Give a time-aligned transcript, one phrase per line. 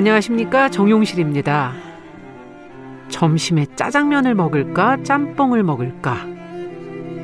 [0.00, 1.74] 안녕하십니까 정용실입니다.
[3.10, 6.26] 점심에 짜장면을 먹을까 짬뽕을 먹을까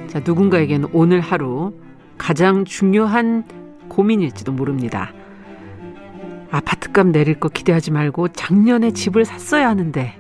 [0.09, 1.73] 자 누군가에게는 오늘 하루
[2.19, 3.45] 가장 중요한
[3.89, 5.15] 고민일지도 모릅니다.
[6.51, 10.15] 아파트값 내릴 거 기대하지 말고 작년에 집을 샀어야 하는데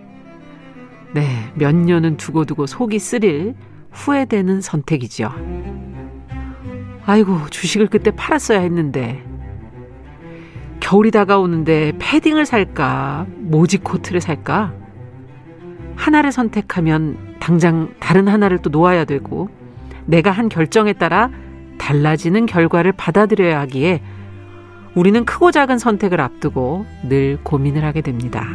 [1.12, 3.55] 네, 몇 년은 두고두고 속이 쓰릴
[3.91, 5.30] 후회되는 선택이죠.
[7.05, 9.35] 아이고, 주식을 그때 팔았어야 했는데.
[10.86, 14.72] 겨울이 다가오는데 패딩을 살까, 모지 코트를 살까?
[15.96, 19.48] 하나를 선택하면 당장 다른 하나를 또 놓아야 되고,
[20.04, 21.28] 내가 한 결정에 따라
[21.78, 24.00] 달라지는 결과를 받아들여야 하기에
[24.94, 28.46] 우리는 크고 작은 선택을 앞두고 늘 고민을 하게 됩니다.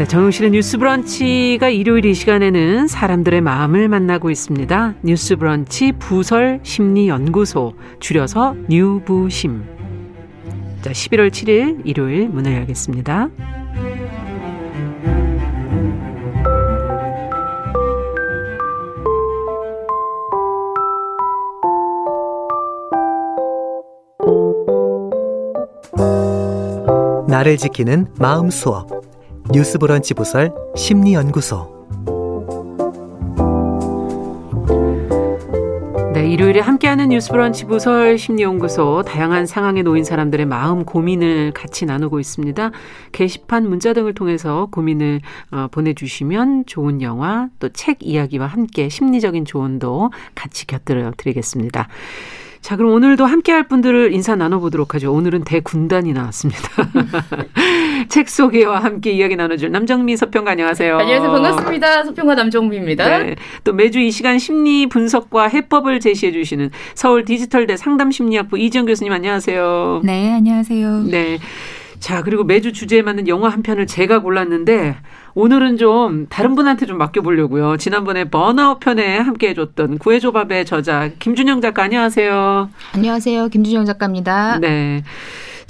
[0.00, 4.94] 네, 정용실의 뉴스 브런치가 일요일 이 시간에는 사람들의 마음을 만나고 있습니다.
[5.02, 9.62] 뉴스 브런치 부설 심리 연구소 줄여서 뉴부심.
[10.80, 13.28] 자, 11월 7일 일요일 문을 열겠습니다.
[27.28, 28.99] 나를 지키는 마음 수업
[29.52, 31.80] 뉴스브런치 부설 심리연구소
[36.14, 42.70] 네, 일요일에 함께하는 뉴스브런치 부설 심리연구소 다양한 상황에 놓인 사람들의 마음 고민을 같이 나누고 있습니다.
[43.12, 45.20] 게시판 문자 등을 통해서 고민을
[45.50, 51.88] 어, 보내주시면 좋은 영화 또 책 이야기와 함께 심리적인 조언도 같이 곁들여 드리겠습니다.
[52.60, 55.12] 자, 그럼 오늘도 함께 할 분들을 인사 나눠보도록 하죠.
[55.12, 56.60] 오늘은 대군단이 나왔습니다.
[58.10, 60.98] 책 소개와 함께 이야기 나눠줄 남정미 서평가 안녕하세요.
[60.98, 61.30] 안녕하세요.
[61.30, 62.04] 반갑습니다.
[62.04, 63.18] 서평가 남정미입니다.
[63.18, 69.12] 네, 또 매주 이 시간 심리 분석과 해법을 제시해 주시는 서울 디지털대 상담심리학부 이지영 교수님
[69.12, 70.02] 안녕하세요.
[70.04, 71.04] 네, 안녕하세요.
[71.04, 71.38] 네.
[72.00, 74.96] 자, 그리고 매주 주제에 맞는 영화 한 편을 제가 골랐는데
[75.34, 77.76] 오늘은 좀 다른 분한테 좀 맡겨보려고요.
[77.76, 82.70] 지난번에 번아웃 편에 함께 해줬던 구해조밥의 저자 김준영 작가 안녕하세요.
[82.94, 83.48] 안녕하세요.
[83.48, 84.58] 김준영 작가입니다.
[84.58, 85.04] 네.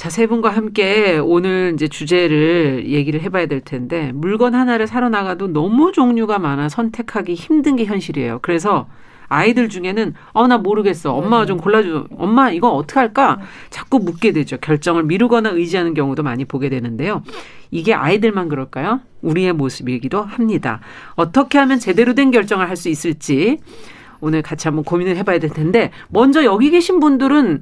[0.01, 5.49] 자, 세 분과 함께 오늘 이제 주제를 얘기를 해봐야 될 텐데 물건 하나를 사러 나가도
[5.49, 8.39] 너무 종류가 많아 선택하기 힘든 게 현실이에요.
[8.41, 8.89] 그래서
[9.29, 11.13] 아이들 중에는 어 나 모르겠어.
[11.13, 12.07] 엄마가 좀 골라줘.
[12.17, 13.41] 엄마 이거 어떻게 할까?
[13.69, 14.57] 자꾸 묻게 되죠.
[14.57, 17.23] 결정을 미루거나 의지하는 경우도 많이 보게 되는데요.
[17.71, 19.01] 이게 아이들만 그럴까요?
[19.21, 20.81] 우리의 모습이기도 합니다.
[21.15, 23.59] 어떻게 하면 제대로 된 결정을 할 수 있을지
[24.23, 27.61] 오늘 같이 한번 고민을 해봐야 될 텐데 먼저 여기 계신 분들은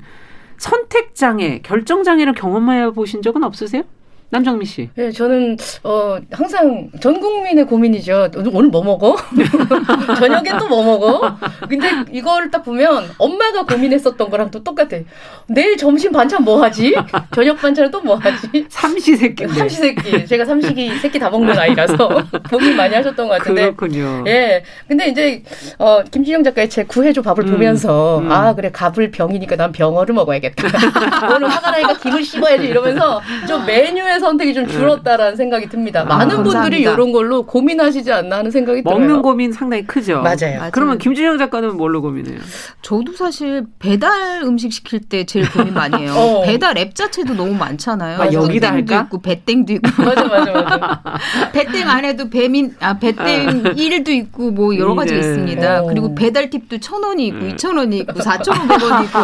[0.58, 3.84] 선택 장애, 결정 장애를 경험해 보신 적은 없으세요?
[4.30, 4.90] 남정미 씨.
[4.94, 8.28] 네, 저는 어 항상 전 국민의 고민이죠.
[8.52, 9.16] 오늘 뭐 먹어?
[10.18, 11.38] 저녁엔 또 뭐 먹어?
[11.66, 14.98] 근데 이걸 딱 보면 엄마가 고민했었던 거랑 또 똑같아.
[15.46, 16.94] 내일 점심 반찬 뭐 하지?
[17.34, 18.66] 저녁 반찬은 또 뭐 하지?
[18.68, 19.48] 삼시세끼.
[19.48, 20.26] 삼시세끼.
[20.26, 21.96] 제가 삼식이 새끼 다 먹는 아이라서
[22.50, 23.62] 고민 많이 하셨던 것 같은데.
[23.72, 24.24] 그렇군요.
[24.26, 24.62] 예.
[24.86, 25.42] 근데 이제
[25.78, 28.30] 어 김진영 작가의 책 구해줘 밥을 음, 보면서 음.
[28.30, 30.68] 아 그래 갑을 병이니까 난 병어를 먹어야겠다.
[31.34, 34.72] 오늘 화가 나니까 김을 씹어야지 이러면서 좀 메뉴에 선택이 좀 네.
[34.72, 36.00] 줄었다라는 생각이 듭니다.
[36.02, 36.60] 아, 많은 감사합니다.
[36.60, 39.08] 분들이 이런 걸로 고민하시지 않나 하는 생각이 먹는 들어요.
[39.08, 40.22] 먹는 고민 상당히 크죠.
[40.22, 40.36] 맞아요.
[40.58, 40.70] 맞아요.
[40.72, 42.38] 그러면 김준영 작가는 뭘로 고민해요?
[42.82, 46.12] 저도 사실 배달 음식 시킬 때 제일 고민 많이 해요.
[46.16, 46.42] 어.
[46.44, 48.20] 배달 앱 자체도 너무 많잖아요.
[48.20, 49.02] 아, 여기다 할까?
[49.02, 49.88] 있고 배땡도 있고.
[50.02, 51.02] 맞아 맞아 맞아.
[51.52, 53.52] 배땡 안에도 배민 아 배땡 아.
[53.74, 55.20] 1도 있고 뭐 여러 가지 네.
[55.20, 55.82] 있습니다.
[55.82, 55.86] 어.
[55.86, 57.48] 그리고 배달 팁도 천 원이 있고 네.
[57.50, 59.18] 이천 원이 있고 사천 오백 원이 있고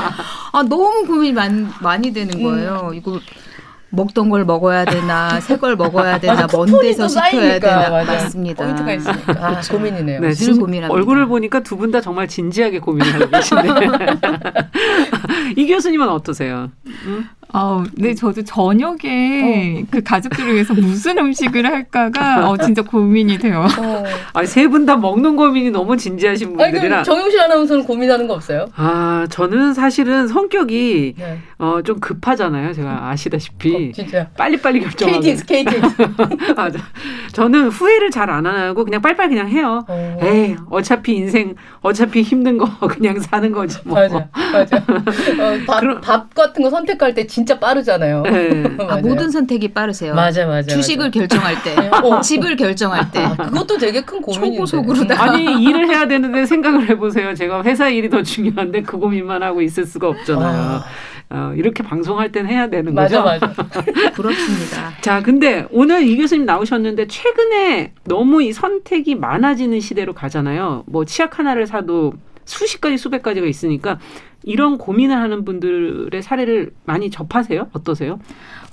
[0.52, 2.88] 아 너무 고민이 많이 많이 되는 거예요.
[2.90, 2.94] 음.
[2.94, 3.20] 이거
[3.94, 7.90] 먹던 걸 먹어야 되나, 새 걸 먹어야 되나, 먼 데서 시켜야 되나.
[7.90, 8.12] 맞아.
[8.12, 8.64] 맞습니다.
[8.64, 9.32] 포인트가 있으니까.
[9.40, 9.72] 아, 그렇죠.
[9.74, 10.20] 고민이네요.
[10.20, 10.92] 네, 늘 고민합니다.
[10.92, 13.62] 얼굴을 보니까 두 분 다 정말 진지하게 고민하고 계시네.
[15.56, 16.70] 이 교수님은 어떠세요?
[17.54, 17.60] 응?
[17.60, 19.86] 어, 네, 저도 저녁에 어.
[19.90, 23.66] 그 가족들을 위해서 무슨 음식을 할까가 어, 진짜 고민이 돼요.
[23.78, 24.04] 어.
[24.34, 26.96] 아니, 세 분 다 먹는 고민이 너무 진지하신 분들이라.
[26.96, 28.66] 아니, 정용실 아나운서는 고민하는 거 없어요?
[28.76, 31.38] 아, 저는 사실은 성격이 네.
[31.58, 32.72] 어, 좀 급하잖아요.
[32.72, 33.90] 제가 아시다시피.
[33.90, 34.28] 어, 진짜.
[34.36, 35.20] 빨리빨리 결정하고.
[35.20, 35.96] KTX, KTX.
[36.56, 36.78] 맞아.
[37.32, 39.84] 저는 후회를 잘 안 하고 그냥 빨리빨리 그냥 해요.
[39.86, 40.18] 어.
[40.22, 43.94] 에이, 어차피 인생, 어차피 힘든 거 그냥 사는 거지 뭐.
[44.00, 44.76] 맞아, 맞아.
[44.78, 48.22] 어, 밥, 그럼, 밥 같은 거 선택할 때 진짜 빠르잖아요.
[48.22, 48.64] 네.
[48.88, 50.14] 아, 모든 선택이 빠르세요.
[50.14, 50.74] 맞아, 맞아.
[50.74, 51.18] 주식을 맞아.
[51.18, 52.20] 결정할 때, 어.
[52.20, 53.20] 집을 결정할 때.
[53.20, 54.56] 아, 그것도 되게 큰 고민인데.
[54.56, 57.34] 초고속으로 아니 일을 해야 되는데 생각을 해보세요.
[57.34, 60.62] 제가 회사 일이 더 중요한데 그 고민만 하고 있을 수가 없잖아요.
[60.62, 60.84] 아.
[61.30, 63.46] 어, 이렇게 방송할 땐 해야 되는 맞아, 거죠.
[63.46, 63.82] 맞아, 맞아.
[64.12, 64.92] 그렇습니다.
[65.00, 70.84] 자, 근데 오늘 이 교수님 나오셨는데 최근에 너무 이 선택이 많아지는 시대로 가잖아요.
[70.86, 72.12] 뭐 치약 하나를 사도
[72.44, 73.98] 수십 가지 수백 가지가 있으니까
[74.42, 77.70] 이런 고민을 하는 분들의 사례를 많이 접하세요?
[77.72, 78.18] 어떠세요?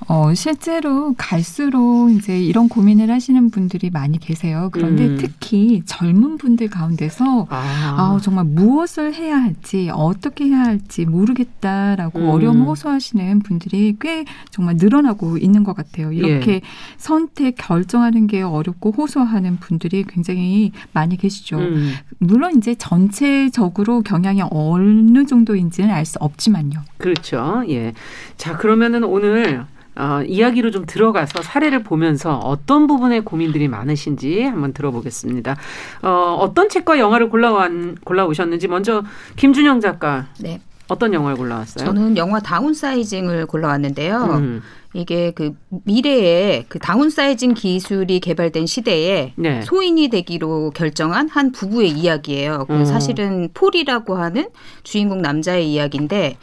[0.08, 4.70] 어, 실제로 갈수록 이제 이런 고민을 하시는 분들이 많이 계세요.
[4.72, 5.18] 그런데 음.
[5.18, 12.30] 특히 젊은 분들 가운데서 아, 정말 무엇을 해야 할지, 어떻게 해야 할지 모르겠다라고 음.
[12.30, 16.12] 어려움을 호소하시는 분들이 꽤 정말 늘어나고 있는 것 같아요.
[16.12, 16.62] 이렇게 예.
[16.98, 21.58] 선택 결정하는 게 어렵고 호소하는 분들이 굉장히 많이 계시죠.
[21.58, 21.94] 음.
[22.18, 26.82] 물론 이제 전체적으로 경향이 어느 정도인지는 알 수 없지만요.
[26.98, 27.64] 그렇죠.
[27.70, 27.94] 예.
[28.36, 29.66] 자, 그러면은 오늘
[29.96, 35.58] 어, 이야기로 좀 들어가서 사례를 보면서 어떤 부분에 고민들이 많으신지 한번 들어보겠습니다.
[36.04, 37.72] 어, 어떤 책과 영화를 골라왔,
[38.04, 39.04] 골라오셨는지 먼저
[39.36, 40.62] 김준영 작가 네.
[40.92, 41.86] 어떤 영화를 골라왔어요?
[41.86, 44.24] 저는 영화 다운사이징을 골라왔는데요.
[44.24, 44.62] 음,
[44.94, 45.56] 이게 그
[45.86, 49.62] 미래에 그 다운사이징 기술이 개발된 시대에 네.
[49.62, 52.66] 소인이 되기로 결정한 한 부부의 이야기예요.
[52.68, 52.86] 그 음.
[52.86, 54.50] 사실은 폴이라고 하는
[54.84, 56.36] 주인공 남자의 이야기인데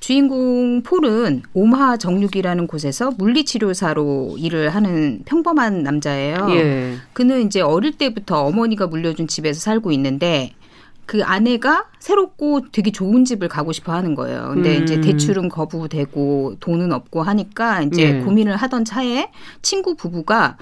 [0.00, 6.46] 주인공 폴은 오마하 정육이라는 곳에서 물리치료사로 일을 하는 평범한 남자예요.
[6.52, 6.94] 예.
[7.12, 10.54] 그는 이제 어릴 때부터 어머니가 물려준 집에서 살고 있는데
[11.10, 14.52] 그 아내가 새롭고 되게 좋은 집을 가고 싶어 하는 거예요.
[14.54, 14.84] 근데 음.
[14.84, 18.20] 이제 대출은 거부되고 돈은 없고 하니까 이제 예.
[18.20, 20.56] 고민을 하던 차에 친구 부부가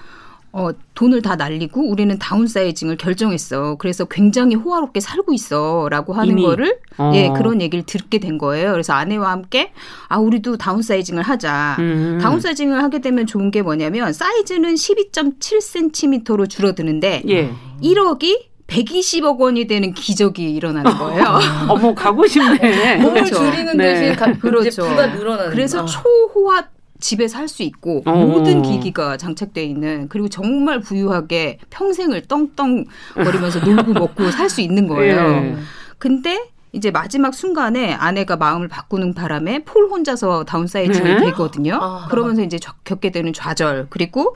[0.50, 3.74] 어, 돈을 다 날리고 우리는 다운사이징을 결정했어.
[3.74, 5.88] 그래서 굉장히 호화롭게 살고 있어.
[5.90, 6.42] 라고 하는 이미?
[6.42, 7.12] 거를, 어.
[7.14, 8.72] 예, 그런 얘기를 듣게 된 거예요.
[8.72, 9.72] 그래서 아내와 함께,
[10.08, 11.76] 아, 우리도 다운사이징을 하자.
[11.78, 12.18] 음.
[12.22, 17.52] 다운사이징을 하게 되면 좋은 게 뭐냐면, 사이즈는 12.7cm로 줄어드는데, 예.
[17.82, 21.24] 1억이 120억 원이 되는 기적이 일어나는 거예요.
[21.68, 22.96] 어머 가고 싶네.
[23.02, 23.36] 몸을 그렇죠.
[23.36, 23.94] 줄이는 네.
[23.94, 24.68] 대신 가, 그렇죠.
[24.68, 26.68] 이제 부가 늘어나는 그래서 초호화
[27.00, 28.12] 집에서 할 수 있고 어.
[28.12, 32.84] 모든 기기가 장착돼 있는 그리고 정말 부유하게 평생을 떵떵
[33.14, 35.16] 거리면서 놀고 먹고 살 수 있는 거예요.
[35.16, 35.56] 예.
[35.98, 41.18] 근데 이제 마지막 순간에 아내가 마음을 바꾸는 바람에 폴 혼자서 다운사이징이 네?
[41.26, 41.78] 되거든요.
[41.80, 42.06] 아.
[42.10, 44.34] 그러면서 이제 적- 겪게 되는 좌절 그리고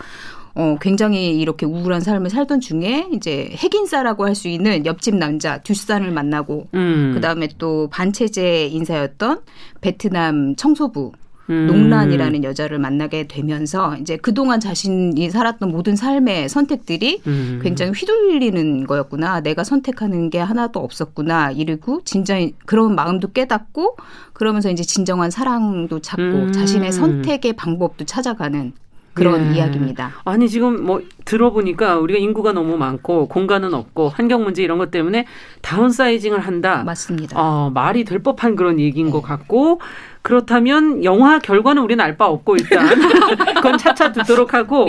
[0.55, 6.11] 어, 굉장히 이렇게 우울한 삶을 살던 중에 이제 핵인싸라고 할 수 있는 옆집 남자 듀산을
[6.11, 7.13] 만나고 음.
[7.15, 9.43] 그다음에 또 반체제 인사였던
[9.83, 11.13] 베트남 청소부
[11.51, 11.67] 음.
[11.67, 17.61] 농란이라는 여자를 만나게 되면서 이제 그동안 자신이 살았던 모든 삶의 선택들이 음.
[17.63, 19.41] 굉장히 휘둘리는 거였구나.
[19.41, 21.51] 내가 선택하는 게 하나도 없었구나.
[21.51, 23.97] 이러고 진짜 그런 마음도 깨닫고
[24.33, 26.53] 그러면서 이제 진정한 사랑도 찾고 음.
[26.53, 28.73] 자신의 선택의 방법도 찾아가는
[29.15, 29.59] 그런 예.
[29.59, 30.13] 이야기입니다.
[30.25, 35.27] 아니 지금 뭐 들어보니까 우리가 인구가 너무 많고 공간은 없고 환경 문제 이런 것 때문에
[35.61, 36.83] 다운사이징을 한다.
[36.85, 37.39] 맞습니다.
[37.39, 39.81] 어, 말이 될 법한 그런 얘기인 것 같고
[40.23, 42.87] 그렇다면 영화 결과는 우리는 알 바 없고 일단
[43.57, 44.87] 그건 차차 듣도록 하고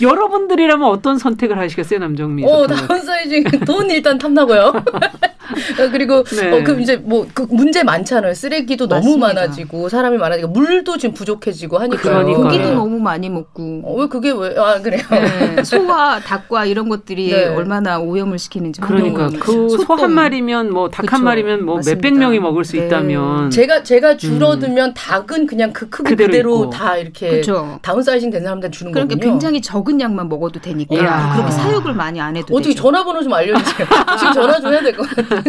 [0.00, 2.66] 여러분들이라면 어떤 선택을 하시겠어요 남정미 어?
[2.66, 4.72] 다운사이징 돈 일단 탐나고요.
[4.72, 6.50] 어, 그리고 네.
[6.60, 8.34] 어, 그 이제 뭐 그 문제 많잖아요.
[8.34, 9.26] 쓰레기도 너무 맞습니다.
[9.28, 11.76] 많아지고 사람이 많아지고 물도 지금 부족해지고.
[11.78, 12.24] 그러니까요.
[12.36, 12.74] 고기도 네.
[12.74, 14.54] 너무 많이 먹고 어, 왜 그게 왜?
[14.58, 15.02] 아 그래요.
[15.10, 17.46] 네, 소와 닭과 이런 것들이 네.
[17.48, 19.28] 얼마나 오염을 시키는지 그러니까.
[19.40, 19.94] 그 소.
[19.94, 21.22] 한 마리면 뭐 닭 한.
[21.24, 22.18] 마리면 뭐 몇백 맞습니다.
[22.18, 22.86] 명이 먹을 수 네.
[22.86, 26.70] 있다면 제가 제가 줄어 들면 닭은 그냥 그 크기 그대로 그대로.
[26.70, 27.78] 다 이렇게 그렇죠.
[27.82, 29.32] 다운사이징 된 사람들 주는 그러니까 거군요.
[29.32, 31.32] 굉장히 적은 양만 먹어도 되니까 이야.
[31.34, 32.82] 그렇게 사육을 많이 안 해도 어떻게 되죠.
[32.82, 33.86] 전화번호 좀 알려주세요.
[34.18, 35.42] 지금 전화 좀 해야 될 것 같아요.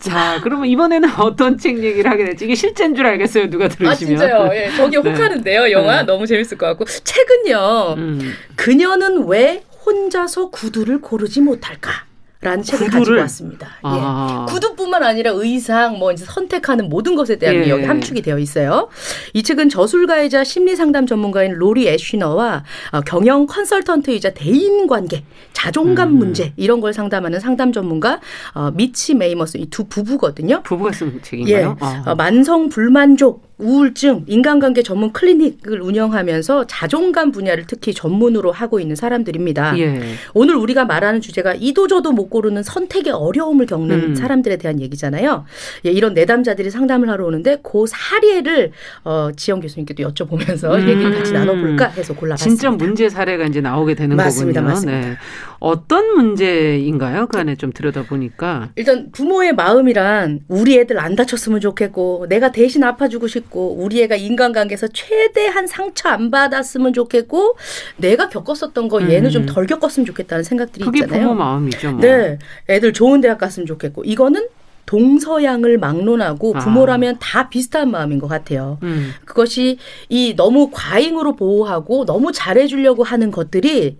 [0.00, 4.18] 자 그러면 이번에는 어떤 책 얘기를 하게 될지 이게 실제인 줄 알겠어요 누가 아 들으시면
[4.18, 4.50] 진짜요.
[4.54, 5.10] 예, 저기 네.
[5.10, 5.70] 혹하는데요.
[5.70, 6.02] 영화 네.
[6.04, 7.94] 너무 재밌을 것 같고 책은요.
[7.98, 8.32] 음.
[8.56, 12.07] 그녀는 왜 혼자서 구두를 고르지 못할까?
[12.40, 13.00] 라는 책을 구두를?
[13.00, 13.68] 가지고 왔습니다.
[13.82, 14.46] 아.
[14.48, 14.52] 예.
[14.52, 17.64] 구두뿐만 아니라 의상, 뭐 이제 선택하는 모든 것에 대한 예.
[17.64, 18.88] 게 여기 함축이 되어 있어요.
[19.34, 26.18] 이 책은 저술가이자 심리 상담 전문가인 로리 애쉬너와 어, 경영 컨설턴트이자 대인 관계, 자존감 음.
[26.18, 28.20] 문제 이런 걸 상담하는 상담 전문가
[28.54, 30.62] 어, 미치 메이머스 이 두 부부거든요.
[30.62, 31.76] 부부가 쓴 예, 책인가요?
[31.80, 32.04] 아.
[32.06, 39.76] 어, 만성 불만족, 우울증, 인간관계 전문 클리닉을 운영하면서 자존감 분야를 특히 전문으로 하고 있는 사람들입니다.
[39.78, 40.00] 예.
[40.32, 44.14] 오늘 우리가 말하는 주제가 이도저도 못 고르는 선택의 어려움을 겪는 음.
[44.14, 45.44] 사람들에 대한 얘기잖아요.
[45.86, 48.70] 예, 이런 내담자들이 상담을 하러 오는데 그 사례를
[49.04, 50.88] 어, 지영 교수님께도 여쭤보면서 음.
[50.88, 52.60] 얘기를 같이 나눠볼까 해서 골라봤습니다.
[52.60, 54.74] 진짜 문제 사례가 이제 나오게 되는 맞습니다, 거군요.
[54.74, 55.08] 맞습니다.
[55.08, 55.16] 네.
[55.60, 57.26] 어떤 문제인가요?
[57.26, 58.70] 그 안에 좀 들여다 보니까.
[58.76, 64.88] 일단 부모의 마음이란 우리 애들 안 다쳤으면 좋겠고 내가 대신 아파주고 싶고 우리 애가 인간관계에서
[64.88, 67.56] 최대한 상처 안 받았으면 좋겠고
[67.96, 69.30] 내가 겪었었던 거 얘는 음.
[69.30, 71.22] 좀덜 겪었으면 좋겠다는 생각들이 그게 있잖아요.
[71.22, 71.92] 부모 마음이죠.
[71.92, 72.00] 뭐.
[72.00, 72.38] 네,
[72.68, 74.46] 애들 좋은 대학 갔으면 좋겠고 이거는
[74.88, 76.60] 동서양을 막론하고 아.
[76.60, 78.78] 부모라면 다 비슷한 마음인 것 같아요.
[78.82, 79.12] 음.
[79.26, 79.76] 그것이
[80.08, 83.98] 이 너무 과잉으로 보호하고 너무 잘해주려고 하는 것들이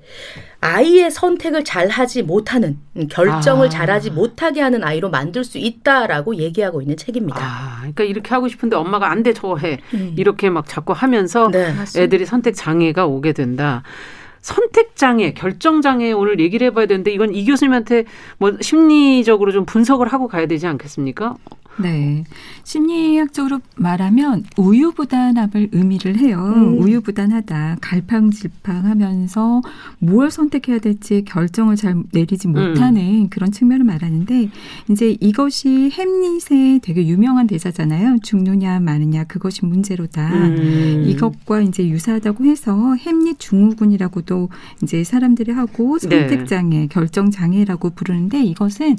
[0.60, 3.70] 아이의 선택을 잘 하지 못하는 음, 결정을 아.
[3.70, 7.38] 잘하지 못하게 하는 아이로 만들 수 있다라고 얘기하고 있는 책입니다.
[7.40, 9.78] 아, 그러니까 이렇게 하고 싶은데 엄마가 안 돼, 저거 해.
[9.94, 10.14] 음.
[10.16, 11.72] 이렇게 막 자꾸 하면서 네.
[11.96, 13.84] 애들이 선택 장애가 오게 된다.
[14.40, 18.04] 선택 장애, 결정 장애 오늘 얘기를 해봐야 되는데 이건 이 교수님한테
[18.38, 21.36] 뭐 심리적으로 좀 분석을 하고 가야 되지 않겠습니까?
[21.80, 22.24] 네.
[22.64, 26.52] 심리학적으로 말하면 우유부단함을 의미를 해요.
[26.56, 26.82] 음.
[26.82, 27.78] 우유부단하다.
[27.80, 29.62] 갈팡질팡 하면서
[29.98, 34.50] 뭘 선택해야 될지 결정을 잘 내리지 못하는 그런 측면을 말하는데
[34.90, 38.18] 이제 이것이 햄릿의 되게 유명한 대사잖아요.
[38.22, 40.28] 죽느냐 마느냐 그것이 문제로다.
[40.28, 41.04] 음.
[41.06, 44.50] 이것과 이제 유사하다고 해서 햄릿 증후군이라고 도
[44.82, 46.28] 이제 사람들이 하고 네.
[46.28, 48.96] 선택 장애, 결정 장애라고 부르는데 이것은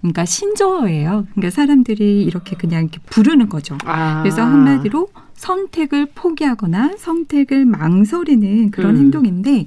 [0.00, 1.26] 그러니까 신조어예요.
[1.34, 3.76] 그러니까 사람들이 이렇게 그냥 이렇게 부르는 거죠.
[3.84, 4.22] 아.
[4.22, 9.00] 그래서 한마디로 선택을 포기하거나 선택을 망설이는 그런 음.
[9.00, 9.66] 행동인데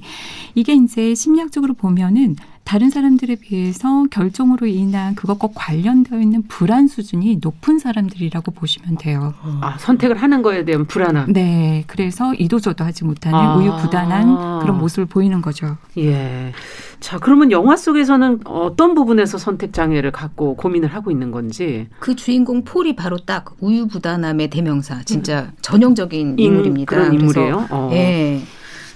[0.54, 7.78] 이게 이제 심리학적으로 보면은 다른 사람들에 비해서 결정으로 인한 그것과 관련되어 있는 불안 수준이 높은
[7.78, 9.34] 사람들이라고 보시면 돼요.
[9.60, 11.32] 아, 선택을 하는 거에 대한 불안함.
[11.34, 13.56] 네, 그래서 이도저도 하지 못하는 아.
[13.56, 15.76] 우유부단한 그런 모습을 보이는 거죠.
[15.98, 16.52] 예.
[17.00, 21.86] 자, 그러면 영화 속에서는 어떤 부분에서 선택 장애를 갖고 고민을 하고 있는 건지.
[21.98, 26.88] 그 주인공 폴이 바로 딱 우유부단함의 대명사, 진짜 전형적인 인- 인물입니다.
[26.96, 27.66] 그런 인물이에요.
[27.70, 27.90] 어.
[27.92, 28.40] 예.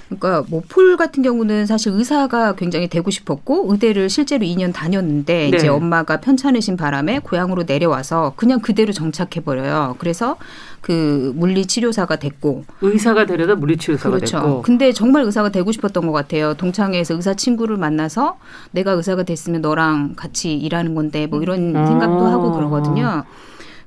[0.08, 5.56] 그러니까 뭐 폴 같은 경우는 사실 의사가 굉장히 되고 싶었고 의대를 실제로 2년 다녔는데 네.
[5.56, 9.96] 이제 엄마가 편찮으신 바람에 고향으로 내려와서 그냥 그대로 정착해 버려요.
[9.98, 10.36] 그래서
[10.80, 14.36] 그 물리 치료사가 됐고 의사가 되려다 물리치료사가 그렇죠.
[14.38, 14.62] 됐고.
[14.62, 16.54] 근데 정말 의사가 되고 싶었던 것 같아요.
[16.54, 18.38] 동창회에서 의사 친구를 만나서
[18.70, 21.86] 내가 의사가 됐으면 너랑 같이 일하는 건데 뭐 이런 어.
[21.86, 23.24] 생각도 하고 그러거든요.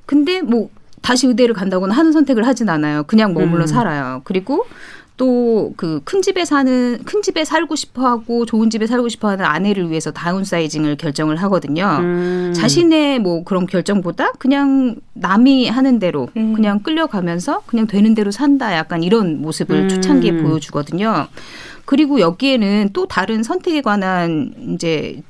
[0.06, 0.68] 근데 뭐
[1.00, 3.02] 다시 의대를 간다거나 하는 선택을 하진 않아요.
[3.04, 3.66] 그냥 머물러 음.
[3.66, 4.20] 살아요.
[4.24, 4.64] 그리고
[5.22, 9.44] 또 그 큰 집에 사는 큰 집에 살고 싶어 하고 좋은 집에 살고 싶어 하는
[9.44, 11.98] 아내를 위해서 다운사이징을 결정을 하거든요.
[12.00, 12.52] 음.
[12.56, 16.54] 자신의 뭐 그런 결정보다 그냥 남이 하는 대로 음.
[16.54, 19.88] 그냥 끌려가면서 그냥 되는 대로 산다 약간 이런 모습을 음.
[19.88, 21.28] 초창기에 보여주거든요.
[21.84, 25.22] 그리고 여기에는 또 다른 선택에 관한 이제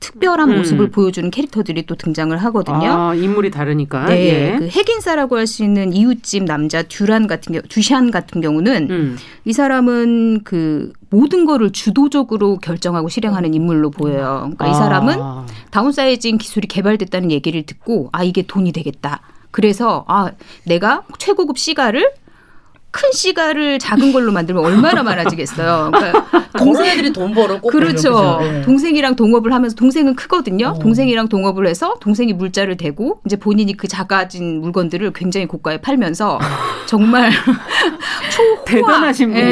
[0.00, 0.56] 특별한 음.
[0.58, 2.90] 모습을 보여주는 캐릭터들이 또 등장을 하거든요.
[2.90, 4.06] 아, 인물이 다르니까.
[4.06, 4.58] 네, 예.
[4.58, 9.16] 그 핵인싸라고 할 수 있는 이웃집 남자 듀란 같은 경우, 듀샨 같은 경우는 음.
[9.44, 14.52] 이 사람은 그 모든 거를 주도적으로 결정하고 실행하는 인물로 보여요.
[14.56, 15.46] 그러니까 이 사람은 아.
[15.70, 19.20] 다운사이징 기술이 개발됐다는 얘기를 듣고 아 이게 돈이 되겠다.
[19.50, 20.30] 그래서 아
[20.66, 22.12] 내가 최고급 시가를
[22.92, 25.90] 큰 시가를 작은 걸로 만들면 얼마나 많아지겠어요.
[25.94, 28.12] 그러니까 동생애들이 돈 벌어 꼭 그렇죠.
[28.12, 28.38] 그러죠.
[28.40, 28.62] 네.
[28.62, 30.74] 동생이랑 동업을 하면서 동생은 크거든요.
[30.76, 30.78] 어.
[30.78, 36.40] 동생이랑 동업을 해서 동생이 물자를 대고 이제 본인이 그 작아진 물건들을 굉장히 고가에 팔면서
[36.86, 37.30] 정말
[38.34, 39.42] 초호화 대단하신 예,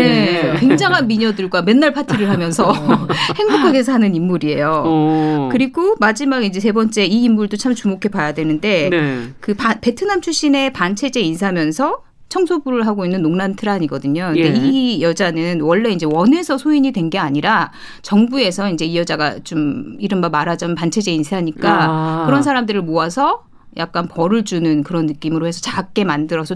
[0.42, 0.54] 분이네.
[0.58, 2.72] 굉장한 미녀들과 맨날 파티를 하면서
[3.38, 4.82] 행복하게 사는 인물이에요.
[4.84, 5.48] 어.
[5.52, 9.22] 그리고 마지막 이제 세 번째 이 인물도 참 주목해 봐야 되는데 네.
[9.40, 14.32] 그 바- 베트남 출신의 반체제 인사면서 청소부를 하고 있는 농란 트란이거든요.
[14.34, 14.54] 근데 예.
[14.54, 20.28] 이 여자는 원래 이제 원에서 소인이 된 게 아니라 정부에서 이제 이 여자가 좀 이른바
[20.28, 22.26] 말하자면 반체제 인사니까 아.
[22.26, 23.44] 그런 사람들을 모아서
[23.78, 26.54] 약간 벌을 주는 그런 느낌으로 해서 작게 만들어서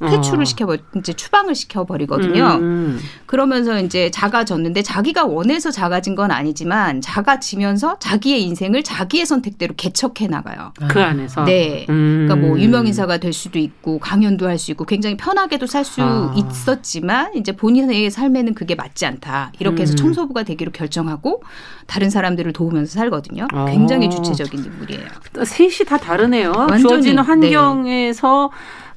[0.00, 0.44] 퇴출을 어.
[0.44, 2.58] 시켜버 이제 추방을 시켜버리거든요.
[2.60, 3.00] 음.
[3.24, 10.72] 그러면서 이제 작아졌는데 자기가 원해서 작아진 건 아니지만 작아지면서 자기의 인생을 자기의 선택대로 개척해 나가요.
[10.88, 11.44] 그 안에서.
[11.44, 11.86] 네.
[11.88, 12.26] 음.
[12.28, 16.34] 그러니까 뭐 유명 인사가 될 수도 있고 강연도 할 수 있고 굉장히 편하게도 살수 아.
[16.36, 19.52] 있었지만 이제 본인의 삶에는 그게 맞지 않다.
[19.58, 19.96] 이렇게 해서 음.
[19.96, 21.42] 청소부가 되기로 결정하고
[21.86, 23.46] 다른 사람들을 도우면서 살거든요.
[23.52, 23.66] 아.
[23.66, 25.06] 굉장히 주체적인 인물이에요.
[25.44, 26.52] 셋이 다 다르네요.
[26.56, 27.22] 완전히, 주어지는 네.
[27.22, 28.50] 환경에서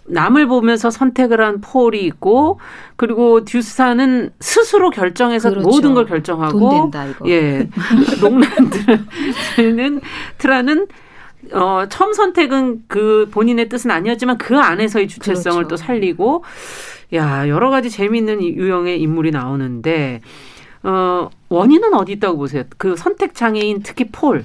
[0.09, 2.59] 남을 보면서 선택을 한 폴이 있고
[2.95, 5.67] 그리고 듀스타는 스스로 결정해서 그렇죠.
[5.67, 7.29] 모든 걸 결정하고 돈 된다 이거.
[7.29, 7.69] 예.
[8.21, 10.01] 롱란드는
[10.37, 10.87] 트라는
[11.53, 15.67] 어, 처음 선택은 그 본인의 뜻은 아니었지만 그 안에서의 주체성을 그렇죠.
[15.69, 16.43] 또 살리고
[17.13, 20.21] 야, 여러 가지 재미있는 이 유형의 인물이 나오는데
[20.83, 22.63] 어, 원인은 어디 있다고 보세요?
[22.77, 24.43] 그 선택 장애인 특히 폴.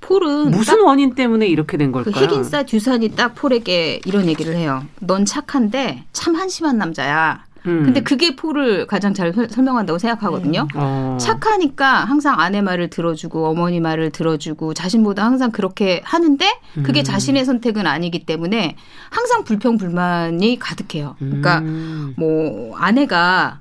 [0.00, 2.24] 폴은 무슨 원인 때문에 이렇게 된그 걸까요?
[2.24, 4.84] 핵인싸 듀산이 딱 폴에게 이런 얘기를 해요.
[5.00, 7.44] 넌 착한데 참 한심한 남자야.
[7.66, 7.82] 음.
[7.84, 10.68] 근데 그게 폴을 가장 잘 설- 설명한다고 생각하거든요.
[10.76, 11.18] 어.
[11.20, 16.46] 착하니까 항상 아내 말을 들어주고 어머니 말을 들어주고 자신보다 항상 그렇게 하는데
[16.84, 17.04] 그게 음.
[17.04, 18.76] 자신의 선택은 아니기 때문에
[19.10, 21.16] 항상 불평불만이 가득해요.
[21.18, 22.14] 그러니까 음.
[22.16, 23.58] 뭐 아내가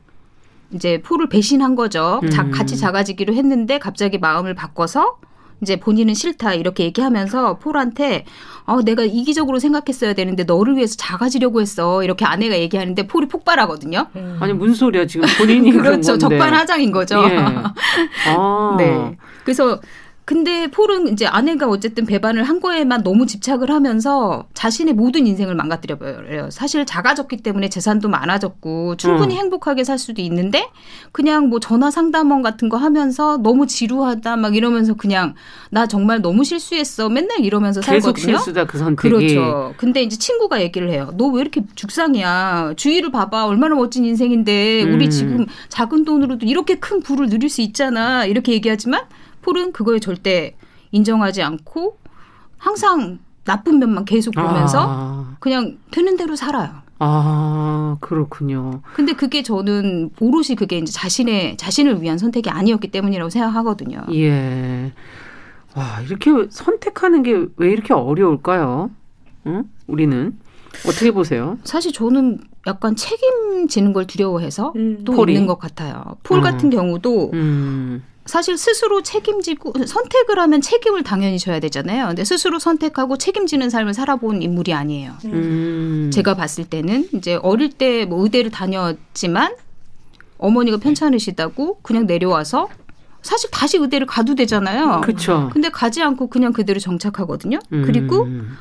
[0.72, 2.22] 이제 폴을 배신한 거죠.
[2.32, 2.52] 자- 음.
[2.52, 5.18] 같이 작아지기로 했는데 갑자기 마음을 바꿔서
[5.62, 8.26] 이제 본인은 싫다 이렇게 얘기하면서 폴한테
[8.66, 14.08] 어 내가 이기적으로 생각했어야 되는데 너를 위해서 작아지려고 했어 이렇게 아내가 얘기하는데 폴이 폭발하거든요.
[14.40, 16.18] 아니 무슨 소리야 지금 본인이 그런 그렇죠.
[16.18, 16.38] 건데.
[16.38, 17.24] 적반하장인 거죠.
[17.30, 17.38] 예.
[18.28, 18.76] 아.
[18.78, 19.18] 네.
[19.44, 19.80] 그래서
[20.26, 26.00] 근데 폴은 이제 아내가 어쨌든 배반을 한 거에만 너무 집착을 하면서 자신의 모든 인생을 망가뜨려
[26.00, 26.50] 버려요.
[26.50, 29.40] 사실 작아졌기 때문에 재산도 많아졌고 충분히 음.
[29.42, 30.68] 행복하게 살 수도 있는데
[31.12, 35.36] 그냥 뭐 전화 상담원 같은 거 하면서 너무 지루하다 막 이러면서 그냥
[35.70, 38.38] 나 정말 너무 실수했어 맨날 이러면서 계속 살거든요.
[38.38, 39.08] 실수다 그 선택이.
[39.16, 39.74] 그렇죠.
[39.78, 41.12] 근데 이제 친구가 얘기를 해요.
[41.18, 42.74] 너 왜 이렇게 죽상이야?
[42.78, 43.46] 주위를 봐봐.
[43.46, 44.94] 얼마나 멋진 인생인데 음.
[44.96, 48.26] 우리 지금 작은 돈으로도 이렇게 큰 부를 누릴 수 있잖아.
[48.26, 49.02] 이렇게 얘기하지만
[49.46, 50.56] 폴은 그거에 절대
[50.92, 51.98] 인정하지 않고
[52.58, 56.72] 항상 나쁜 면만 계속 보면서 아, 그냥 되는 대로 살아요.
[56.98, 58.82] 아 그렇군요.
[58.96, 64.02] 근데 그게 저는 오롯이 그게 이제 자신의 자신을 위한 선택이 아니었기 때문이라고 생각하거든요.
[64.14, 64.92] 예.
[65.76, 68.90] 와 이렇게 선택하는 게 왜 이렇게 어려울까요?
[69.46, 69.64] 응?
[69.86, 70.40] 우리는
[70.88, 71.60] 어떻게 보세요?
[71.64, 75.04] 사실 저는 약간 책임지는 걸 두려워해서 음.
[75.06, 75.34] 또 폴이?
[75.34, 76.18] 있는 것 같아요.
[76.24, 76.44] 폴 음.
[76.44, 78.04] 같은 경우도 음.
[78.26, 82.08] 사실 스스로 책임지고 선택을 하면 책임을 당연히 져야 되잖아요.
[82.08, 85.14] 근데 스스로 선택하고 책임지는 삶을 살아본 인물이 아니에요.
[85.26, 86.10] 음.
[86.12, 89.56] 제가 봤을 때는 이제 어릴 때 뭐 의대를 다녔지만
[90.38, 92.68] 어머니가 편찮으시다고 그냥 내려와서
[93.22, 95.02] 사실 다시 의대를 가도 되잖아요.
[95.02, 95.50] 그렇죠.
[95.54, 97.60] 근데 가지 않고 그냥 그대로 정착하거든요.
[97.70, 98.58] 그리고 음.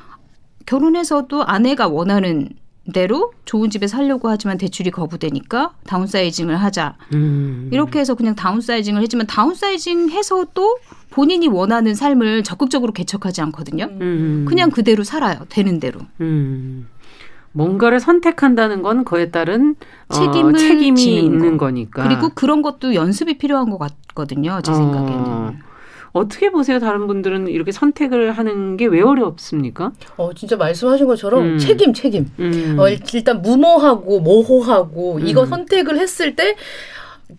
[0.66, 2.48] 결혼해서도 아내가 원하는
[2.92, 6.96] 대로 좋은 집에 살려고 하지만 대출이 거부되니까 다운사이징을 하자.
[7.14, 7.70] 음.
[7.72, 10.76] 이렇게 해서 그냥 다운사이징을 했지만 다운사이징 해서도
[11.10, 13.84] 본인이 원하는 삶을 적극적으로 개척하지 않거든요.
[14.00, 14.44] 음.
[14.46, 15.46] 그냥 그대로 살아요.
[15.48, 16.00] 되는 대로.
[16.20, 16.88] 음.
[17.52, 19.76] 뭔가를 선택한다는 건 그에 따른
[20.08, 21.66] 어, 책임을 책임이 지는 있는 거.
[21.66, 22.02] 거니까.
[22.02, 24.60] 그리고 그런 것도 연습이 필요한 것 같거든요.
[24.62, 24.74] 제 어.
[24.74, 25.24] 생각에는.
[25.26, 25.54] 어
[26.22, 26.78] 떻게 보세요?
[26.78, 29.90] 다른 분들은 이렇게 선택을 하는 게 왜 어렵습니까?
[30.16, 31.58] 어, 진짜 말씀하신 것처럼 음.
[31.58, 32.30] 책임, 책임.
[32.38, 32.76] 음.
[32.78, 35.46] 어, 일단 무모하고 모호하고 이거 음.
[35.46, 36.54] 선택을 했을 때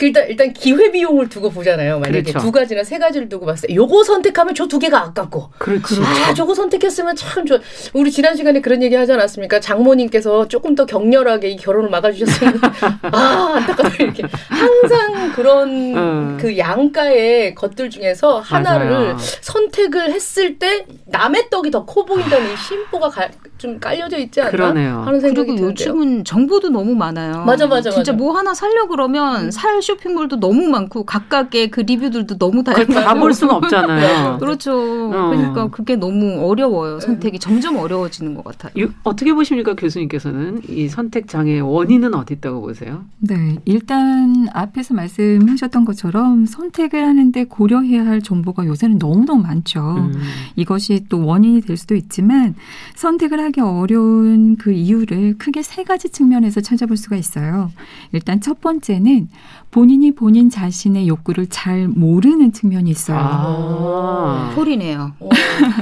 [0.01, 1.99] 일단 일단 기회 비용을 두고 보잖아요.
[1.99, 2.39] 만약에 그렇죠.
[2.39, 6.01] 두 가지나 세 가지를 두고 봤을 때 요거 선택하면 저 두 개가 아깝고 그렇지.
[6.01, 7.59] 아 저거 선택했으면 참 좋아.
[7.93, 9.59] 우리 지난 시간에 그런 얘기 하지 않았습니까?
[9.59, 12.59] 장모님께서 조금 더 격렬하게 이 결혼을 막아주셨으면
[13.13, 16.37] 아 안타깝다 이렇게 항상 그런 음.
[16.41, 19.17] 그 양가의 것들 중에서 하나를 맞아요.
[19.19, 24.49] 선택을 했을 때 남의 떡이 더 커 보인다는 이 심보가 가- 좀 깔려져 있지 않나
[24.51, 25.03] 그러네요.
[25.05, 25.87] 하는 생각이 그리고 드는데요.
[25.89, 27.43] 요즘은 정보도 너무 많아요.
[27.45, 28.13] 맞아, 맞아, 진짜 맞아.
[28.13, 28.17] 음.
[28.17, 32.93] 뭐 하나 살려 그러면 살 쇼핑몰도 너무 많고 각각의 그 리뷰들도 너무 다양하고.
[32.93, 34.37] 다볼 수는 없잖아요.
[34.39, 34.73] 그렇죠.
[35.13, 35.29] 어.
[35.29, 36.99] 그러니까 그게 너무 어려워요.
[36.99, 38.71] 선택이 점점 어려워지는 것 같아요.
[38.77, 43.03] 유- 어떻게 보십니까 교수님께서는 이 선택 장애의 원인은 어디 있다고 보세요?
[43.19, 49.95] 네, 일단 앞에서 말씀하셨던 것처럼 선택을 하는데 고려해야 할 정보가 요새는 너무너무 많죠.
[49.97, 50.13] 음.
[50.55, 52.55] 이것이 또 원인이 될 수도 있지만
[52.95, 57.71] 선택을 하기 어려운 그 이유를 크게 세 가지 측면에서 찾아볼 수가 있어요.
[58.11, 59.29] 일단 첫 번째는
[59.71, 63.17] 본인이 본인 자신의 욕구를 잘 모르는 측면이 있어요.
[63.19, 64.51] 아.
[64.55, 65.11] 폴이네요.
[65.19, 65.29] 어,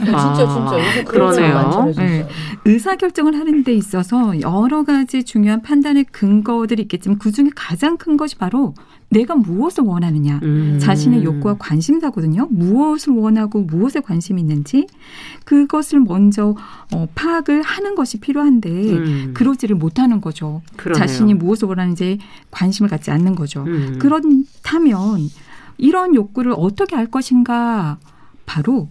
[0.03, 1.53] 진짜 아, 진짜 요즘 그런 그러네요.
[1.53, 1.93] 사람 많잖아요.
[1.93, 2.03] 진짜.
[2.03, 2.27] 네.
[2.65, 8.17] 의사 결정을 하는 데 있어서 여러 가지 중요한 판단의 근거들이 있겠지만 그 중에 가장 큰
[8.17, 8.73] 것이 바로
[9.09, 10.39] 내가 무엇을 원하느냐.
[10.43, 10.79] 음.
[10.81, 12.47] 자신의 욕구와 관심사거든요.
[12.49, 14.87] 무엇을 원하고 무엇에 관심이 있는지
[15.45, 16.55] 그것을 먼저
[16.93, 19.31] 어, 파악을 하는 것이 필요한데 음.
[19.33, 20.61] 그러지를 못하는 거죠.
[20.75, 20.99] 그러네요.
[20.99, 22.19] 자신이 무엇을 원하는지
[22.51, 23.63] 관심을 갖지 않는 거죠.
[23.63, 23.97] 음.
[23.99, 25.29] 그렇다면
[25.77, 27.97] 이런 욕구를 어떻게 알 것인가?
[28.45, 28.89] 바로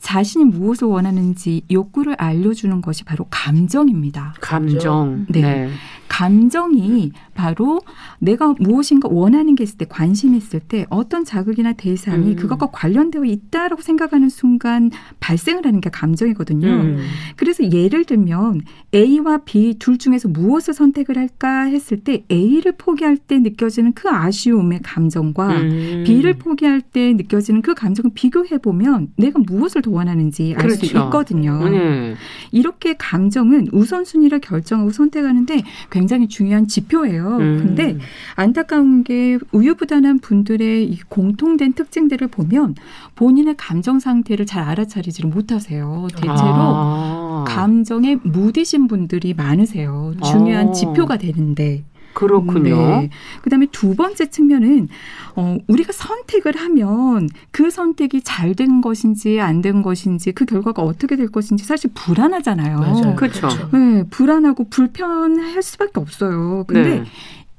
[0.00, 4.34] 자신이 무엇을 원하는지 욕구를 알려주는 것이 바로 감정입니다.
[4.40, 5.26] 감정.
[5.28, 5.40] 네.
[5.40, 5.70] 네.
[6.08, 7.80] 감정이 바로
[8.18, 12.36] 내가 무엇인가 원하는 게 있을 때 관심이 있을 때 어떤 자극이나 대상이 음.
[12.36, 16.68] 그것과 관련되어 있다라고 생각하는 순간 발생을 하는 게 감정이거든요.
[16.68, 16.98] 음.
[17.36, 23.38] 그래서 예를 들면 A와 B 둘 중에서 무엇을 선택을 할까 했을 때 A를 포기할 때
[23.38, 26.04] 느껴지는 그 아쉬움의 감정과 음.
[26.06, 31.04] B를 포기할 때 느껴지는 그 감정을 비교해 보면 내가 무엇을 더 원하는지 알수 그렇죠.
[31.06, 31.68] 있거든요.
[31.68, 32.14] 네.
[32.52, 37.36] 이렇게 감정은 우선순위를 결정하고 선택하는데 굉장히 중요한 지표예요.
[37.38, 37.58] 음.
[37.58, 37.98] 근데
[38.36, 42.74] 안타까운 게 우유부단한 분들의 이 공통된 특징들을 보면
[43.14, 46.08] 본인의 감정 상태를 잘 알아차리지를 못하세요.
[46.14, 47.44] 대체로 아.
[47.46, 50.14] 감정에 무디신 분들이 많으세요.
[50.24, 50.72] 중요한 어.
[50.72, 51.84] 지표가 되는데.
[52.14, 52.76] 그렇군요.
[52.76, 53.10] 네.
[53.42, 54.88] 그다음에 두 번째 측면은
[55.36, 61.14] 어, 우리가 선택을 하면 그 선택이 잘 된 것인지 안 된 것인지 그 결과가 어떻게
[61.16, 62.78] 될 것인지 사실 불안하잖아요.
[62.78, 63.14] 맞아요.
[63.16, 63.48] 그렇죠.
[63.72, 66.64] 네, 불안하고 불편할 수밖에 없어요.
[66.66, 67.04] 근데 네.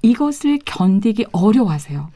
[0.03, 2.09] 이것을 견디기 어려워하세요.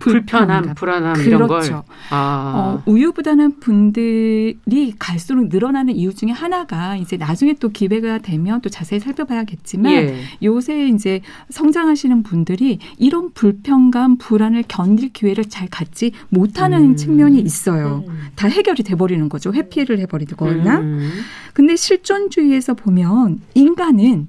[0.00, 1.60] 불편함, 불안함 이런 걸.
[1.60, 1.84] 그렇죠.
[2.10, 2.52] 아.
[2.56, 8.98] 어, 우유부단한 분들이 갈수록 늘어나는 이유 중에 하나가 이제 나중에 또 기회가 되면 또 자세히
[8.98, 10.20] 살펴봐야겠지만 예.
[10.42, 11.20] 요새 이제
[11.50, 16.96] 성장하시는 분들이 이런 불편감, 불안을 견딜 기회를 잘 갖지 못하는 음.
[16.96, 18.04] 측면이 있어요.
[18.34, 19.52] 다 해결이 돼버리는 거죠.
[19.52, 20.80] 회피를 해버리거나.
[20.80, 21.10] 음.
[21.52, 24.28] 근데 실존주의에서 보면 인간은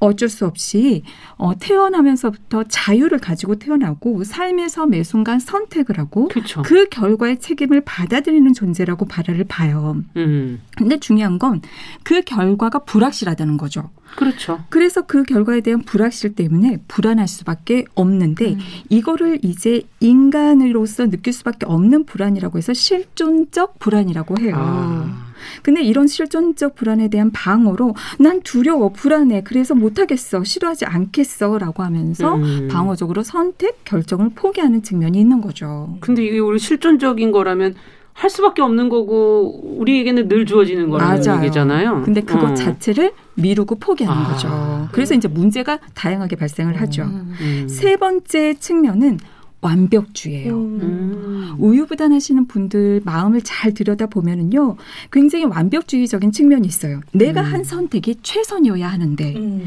[0.00, 1.02] 어쩔 수 없이
[1.36, 6.62] 어, 태어나면서부터 자유를 가지고 태어나고 삶에서 매 순간 선택을 하고 그렇죠.
[6.62, 9.96] 그 결과의 책임을 받아들이는 존재라고 바라를 봐요.
[10.16, 10.60] 음.
[10.76, 11.60] 근데 중요한 건
[12.02, 13.90] 그 결과가 불확실하다는 거죠.
[14.16, 14.58] 그렇죠.
[14.68, 18.56] 그래서 그 결과에 대한 불확실 때문에 불안할 수밖에 없는데
[18.88, 24.54] 이거를 이제 인간으로서 느낄 수밖에 없는 불안이라고 해서 실존적 불안이라고 해요.
[24.56, 25.29] 아.
[25.62, 32.68] 근데 이런 실존적 불안에 대한 방어로 난 두려워, 불안해, 그래서 못하겠어, 싫어하지 않겠어라고 하면서 음.
[32.70, 35.96] 방어적으로 선택, 결정을 포기하는 측면이 있는 거죠.
[36.00, 37.74] 근데 이게 우리 실존적인 거라면
[38.12, 41.42] 할 수밖에 없는 거고 우리에게는 늘 주어지는 거라는.
[41.42, 42.02] 얘기잖아요.
[42.04, 42.54] 근데 그것 어.
[42.54, 44.28] 자체를 미루고 포기하는 아.
[44.28, 44.88] 거죠.
[44.92, 47.04] 그래서 이제 문제가 다양하게 발생을 하죠.
[47.04, 47.66] 음.
[47.68, 49.18] 세 번째 측면은
[49.60, 50.56] 완벽주의예요.
[50.56, 51.54] 음.
[51.58, 54.76] 우유부단하시는 분들 마음을 잘 들여다 보면은요,
[55.12, 57.00] 굉장히 완벽주의적인 측면이 있어요.
[57.12, 59.64] 내가 한 선택이 최선이어야 하는데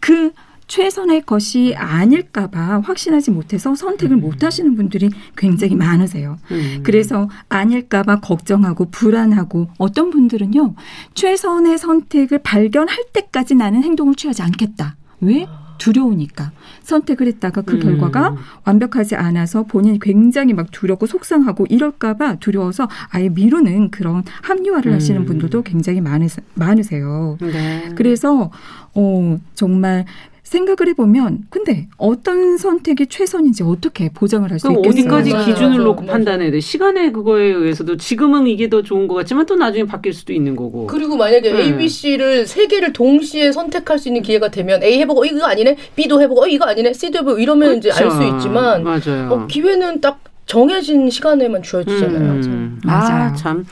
[0.00, 0.32] 그
[0.66, 6.38] 최선의 것이 아닐까봐 확신하지 못해서 선택을 못하시는 분들이 굉장히 많으세요.
[6.50, 6.80] 음.
[6.82, 10.74] 그래서 아닐까봐 걱정하고 불안하고 어떤 분들은요
[11.14, 14.96] 최선의 선택을 발견할 때까지 나는 행동을 취하지 않겠다.
[15.20, 15.46] 왜?
[15.82, 17.80] 두려우니까 선택을 했다가 그 음.
[17.80, 24.94] 결과가 완벽하지 않아서 본인이 굉장히 막 두렵고 속상하고 이럴까봐 두려워서 아예 미루는 그런 합리화를 음.
[24.94, 27.36] 하시는 분들도 굉장히 많으세, 많으세요.
[27.40, 27.90] 네.
[27.96, 28.52] 그래서
[28.94, 30.04] 어 정말
[30.52, 34.88] 생각을 해보면 근데 어떤 선택이 최선인지 어떻게 보장을 할 수 있겠어요?
[34.90, 35.46] 어디까지 맞아요.
[35.46, 35.82] 기준을 맞아요.
[35.84, 36.12] 놓고 맞아요.
[36.12, 36.60] 판단해야 돼?
[36.60, 40.86] 시간의 그거에 의해서도 지금은 이게 더 좋은 것 같지만 또 나중에 바뀔 수도 있는 거고.
[40.86, 41.62] 그리고 만약에 네.
[41.62, 45.44] A, B, C를 세 개를 동시에 선택할 수 있는 기회가 되면 A 해보고 어, 이거
[45.46, 48.22] 아니네, B도 해보고 어, 이거 아니네, C도 해보고 이러면 이제 알 수.
[48.22, 49.28] 있지만 맞아요.
[49.30, 52.32] 어, 기회는 딱 정해진 시간에만 주어지잖아요.
[52.32, 52.80] 음.
[52.84, 53.30] 맞아요.
[53.30, 53.64] 아, 참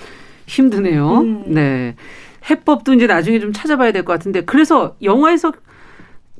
[0.46, 1.18] 힘드네요.
[1.20, 1.44] 음.
[1.46, 1.94] 네.
[2.50, 5.52] 해법도 이제 나중에 좀 찾아봐야 될 것 같은데 그래서 영화에서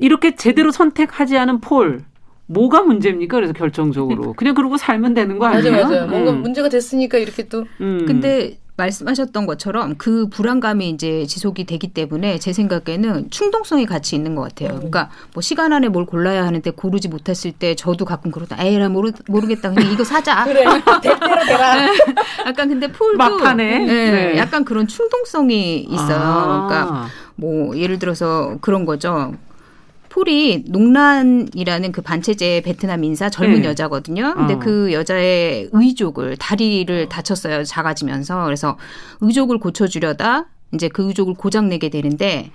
[0.00, 2.02] 이렇게 제대로 선택하지 않은 폴
[2.46, 3.36] 뭐가 문제입니까?
[3.36, 5.88] 그래서 결정적으로 그냥 그러고 살면 되는 거 맞아요, 아니에요?
[5.88, 6.06] 맞아요.
[6.08, 6.42] 뭔가 음.
[6.42, 8.04] 문제가 됐으니까 이렇게 또 음.
[8.06, 14.42] 근데 말씀하셨던 것처럼 그 불안감이 이제 지속이 되기 때문에 제 생각에는 충동성이 같이 있는 것
[14.42, 14.70] 같아요.
[14.70, 19.12] 그러니까 뭐 시간 안에 뭘 골라야 하는데 고르지 못했을 때 저도 가끔 그러다 에이라 모르,
[19.28, 20.44] 모르겠다 그냥 이거 사자.
[20.48, 20.64] 그래
[21.02, 21.86] 될 대로 되라.
[22.46, 23.78] 약간 근데 폴도 막판에?
[23.80, 24.38] 네, 네.
[24.38, 26.18] 약간 그런 충동성이 있어요.
[26.18, 26.66] 아.
[26.66, 29.34] 그러니까 뭐 예를 들어서 그런 거죠.
[30.10, 33.68] 폴이 농란이라는 그 반체제 베트남 인사 젊은 네.
[33.68, 34.34] 여자거든요.
[34.34, 34.58] 근데 어.
[34.58, 37.64] 그 여자의 의족을 다리를 다쳤어요.
[37.64, 38.76] 작아지면서 그래서
[39.20, 42.50] 의족을 고쳐주려다 이제 그 의족을 고장 내게 되는데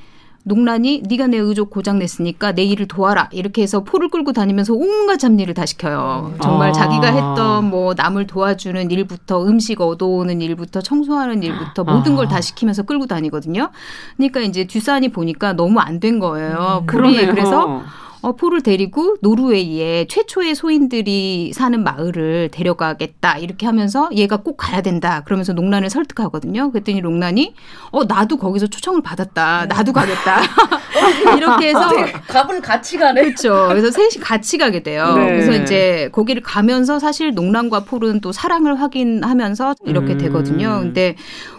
[0.48, 5.18] 농란이 네가 내 의족 고장 냈으니까 내 일을 도와라 이렇게 해서 폴을 끌고 다니면서 온갖
[5.18, 6.36] 잡일을 다 시켜요.
[6.42, 6.72] 정말 아.
[6.72, 12.18] 자기가 했던 뭐 남을 도와주는 일부터 음식 얻어오는 일부터 청소하는 일부터 모든 아.
[12.18, 13.70] 걸다 시키면서 끌고 다니거든요.
[14.18, 16.84] 그러니까 이제 듀산이 보니까 너무 안 된 거예요.
[16.88, 17.32] 폴이 그러네요.
[17.32, 17.82] 그래서
[18.26, 25.22] 어, 폴을 데리고 노르웨이에 최초의 소인들이 사는 마을을 데려가겠다 이렇게 하면서 얘가 꼭 가야 된다
[25.26, 26.72] 그러면서 농란을 설득하거든요.
[26.72, 27.54] 그랬더니 농란이
[27.92, 30.42] 어 나도 거기서 초청을 받았다 나도 가겠다
[31.38, 31.88] 이렇게 해서
[32.28, 33.22] 갑을 같이 가네.
[33.22, 33.68] 그렇죠.
[33.70, 35.14] 그래서 셋이 같이 가게 돼요.
[35.16, 35.28] 네.
[35.28, 40.18] 그래서 이제 거기를 가면서 사실 농란과 폴은 또 사랑을 확인하면서 이렇게 음.
[40.18, 40.80] 되거든요.
[40.82, 41.16] 근데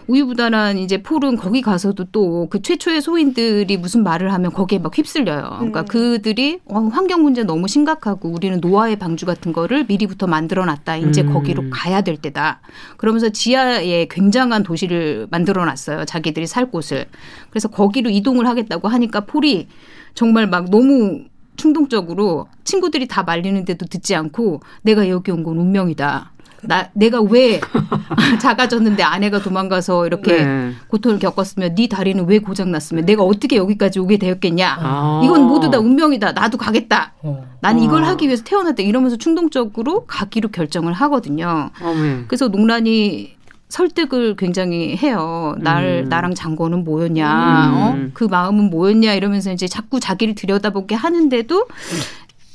[0.08, 5.56] 우유부단한 이제 폴은 거기 가서도 또 그 최초의 소인들이 무슨 말을 하면 거기에 막 휩쓸려요.
[5.58, 10.96] 그러니까 그들이 어, 환경 문제 너무 심각하고 우리는 노아의 방주 같은 거를 미리부터 만들어 놨다.
[10.98, 11.32] 이제 음.
[11.32, 12.60] 거기로 가야 될 때다.
[12.98, 16.04] 그러면서 지하에 굉장한 도시를 만들어 놨어요.
[16.04, 17.06] 자기들이 살 곳을.
[17.50, 19.66] 그래서 거기로 이동을 하겠다고 하니까 폴이
[20.14, 21.24] 정말 막 너무
[21.56, 26.32] 충동적으로 친구들이 다 말리는데도 듣지 않고 내가 여기 온 건 운명이다.
[26.62, 27.60] 나 내가 왜
[28.40, 30.72] 작아졌는데 아내가 도망가서 이렇게 네.
[30.88, 34.78] 고통을 겪었으면 네 다리는 왜 고장 났으면 내가 어떻게 여기까지 오게 되었겠냐.
[34.80, 35.20] 아.
[35.24, 36.32] 이건 모두 다 운명이다.
[36.32, 37.12] 나도 가겠다.
[37.22, 37.46] 어.
[37.60, 38.06] 나는 이걸 어.
[38.06, 38.82] 하기 위해서 태어났다.
[38.82, 41.70] 이러면서 충동적으로 가기로 결정을 하거든요.
[41.82, 42.24] 어메.
[42.28, 43.36] 그래서 농란이
[43.68, 45.56] 설득을 굉장히 해요.
[45.58, 46.08] 날 음.
[46.08, 47.74] 나랑 장거는 뭐였냐, 음.
[47.74, 48.10] 어?
[48.14, 51.66] 그 마음은 뭐였냐 이러면서 이제 자꾸 자기를 들여다보게 하는데도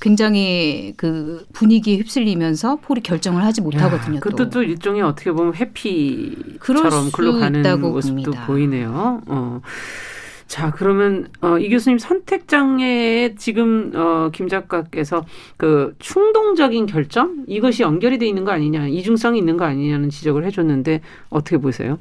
[0.02, 4.18] 굉장히 그 분위기에 휩쓸리면서 폴이 결정을 하지 못하거든요.
[4.18, 8.46] 야, 그것도 또 일종의 어떻게 보면 회피처럼 수 글로 가는 모습도 봅니다.
[8.48, 9.22] 보이네요.
[9.28, 9.62] 어.
[10.48, 15.24] 자, 그러면 어, 이 교수님 선택 장애에 지금 어, 김 작가께서
[15.56, 21.02] 그 충동적인 결정 이것이 연결이 돼 있는 거 아니냐, 이중성이 있는 거 아니냐는 지적을 해줬는데
[21.30, 22.00] 어떻게 보세요?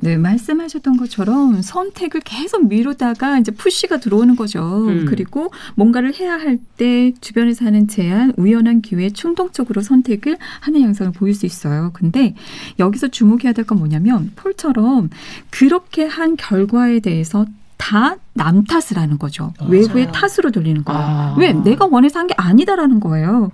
[0.00, 4.88] 네, 말씀하셨던 것처럼 선택을 계속 미루다가 이제 푸시가 들어오는 거죠.
[4.88, 5.04] 음.
[5.06, 11.34] 그리고 뭔가를 해야 할 때 주변에서 하는 제안, 우연한 기회에 충동적으로 선택을 하는 양상을 보일
[11.34, 11.90] 수 있어요.
[11.92, 12.34] 근데
[12.78, 15.10] 여기서 주목해야 될 건 뭐냐면 폴처럼
[15.50, 17.46] 그렇게 한 결과에 대해서
[17.82, 19.52] 다 남 탓을 하는 거죠.
[19.68, 21.00] 외부의 탓으로 돌리는 거예요.
[21.02, 21.34] 아.
[21.38, 21.52] 왜?
[21.52, 23.50] 내가 원해서 한 게 아니다라는 거예요.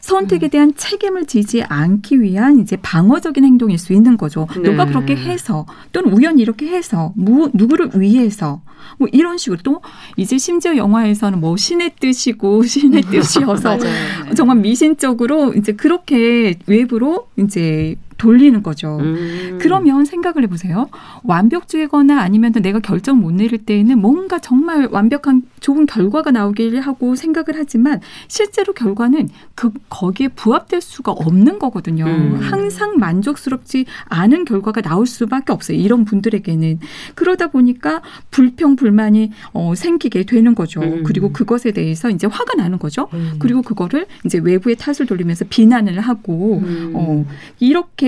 [0.00, 4.46] 선택에 대한 책임을 지지 않기 위한 이제 방어적인 행동일 수 있는 거죠.
[4.62, 4.70] 네.
[4.70, 8.60] 너가 그렇게 해서 또는 우연히 이렇게 해서 무, 누구를 위해서
[8.98, 9.82] 뭐 이런 식으로 또
[10.16, 14.34] 이제 심지어 영화에서는 뭐 신의 뜻이고 신의 뜻이어서 맞아요.
[14.36, 18.98] 정말 미신적으로 이제 그렇게 외부로 이제 돌리는 거죠.
[19.00, 19.58] 음.
[19.60, 20.88] 그러면 생각을 해보세요.
[21.24, 27.54] 완벽주의거나 아니면 내가 결정 못 내릴 때에는 뭔가 정말 완벽한 좋은 결과가 나오길 하고 생각을
[27.54, 32.06] 하지만 실제로 결과는 그 거기에 부합될 수가 없는 거거든요.
[32.06, 32.38] 음.
[32.40, 35.76] 항상 만족스럽지 않은 결과가 나올 수밖에 없어요.
[35.76, 36.80] 이런 분들에게는
[37.14, 40.80] 그러다 보니까 불평 불만이 어, 생기게 되는 거죠.
[40.80, 41.02] 음.
[41.04, 43.08] 그리고 그것에 대해서 이제 화가 나는 거죠.
[43.12, 43.34] 음.
[43.38, 46.92] 그리고 그거를 이제 외부의 탓을 돌리면서 비난을 하고 음.
[46.94, 47.24] 어,
[47.58, 48.05] 이렇게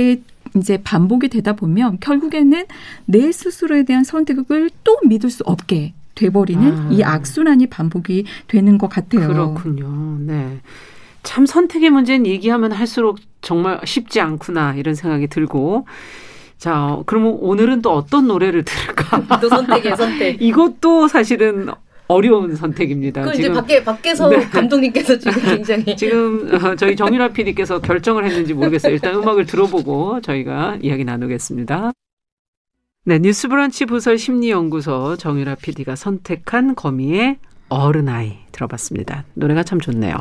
[0.56, 2.64] 이제 반복이 되다 보면 결국에는
[3.04, 6.88] 내 스스로에 대한 선택을 또 믿을 수 없게 돼버리는 아.
[6.90, 9.28] 이 악순환이 반복이 되는 것 같아요.
[9.28, 10.18] 그렇군요.
[10.20, 10.58] 네.
[11.22, 15.86] 참 선택의 문제는 얘기하면 할수록 정말 쉽지 않구나 이런 생각이 들고
[16.56, 19.38] 자 그러면 오늘은 또 어떤 노래를 들을까?
[19.40, 20.40] 또 선택이에요, 선택.
[20.42, 21.68] 이것도 사실은
[22.08, 23.22] 어려운 선택입니다.
[23.22, 24.40] 그 이제 밖에 밖에서 네.
[24.48, 28.92] 감독님께서 지금 굉장히 지금 어, 저희 정유라 PD께서 결정을 했는지 모르겠어요.
[28.92, 31.92] 일단 음악을 들어보고 저희가 이야기 나누겠습니다.
[33.04, 39.24] 네, 뉴스브런치 부설 심리연구소 정유라 PD가 선택한 거미의 어른아이 들어봤습니다.
[39.34, 40.14] 노래가 참 좋네요.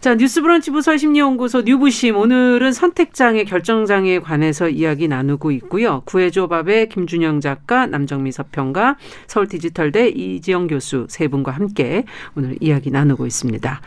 [0.00, 6.00] 자, 뉴스브런치 부설 심리연구소 뉴부심 오늘은 선택장애, 결정장애에 관해서 이야기 나누고 있고요.
[6.06, 13.82] 구해줘밥의 김준영 작가, 남정미 서평가, 서울디지털대 이지영 교수 세 분과 함께 오늘 이야기 나누고 있습니다.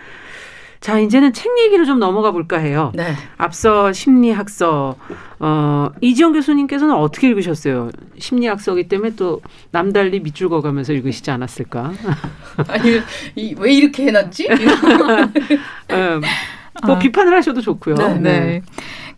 [0.83, 2.91] 자, 이제는 책 얘기로 좀 넘어가 볼까 해요.
[2.93, 3.13] 네.
[3.37, 4.97] 앞서 심리학서
[5.39, 7.89] 어 이지영 교수님께서는 어떻게 읽으셨어요?
[8.19, 9.39] 심리학서기 때문에 또
[9.71, 11.93] 남달리 밑줄 그어가면서 읽으시지 않았을까?
[12.67, 12.99] 아니
[13.33, 14.49] 이, 왜 이렇게 해놨지?
[15.91, 16.21] 음,
[16.85, 16.99] 뭐 아.
[16.99, 17.95] 비판을 하셔도 좋고요.
[17.95, 18.19] 네.
[18.19, 18.61] 네.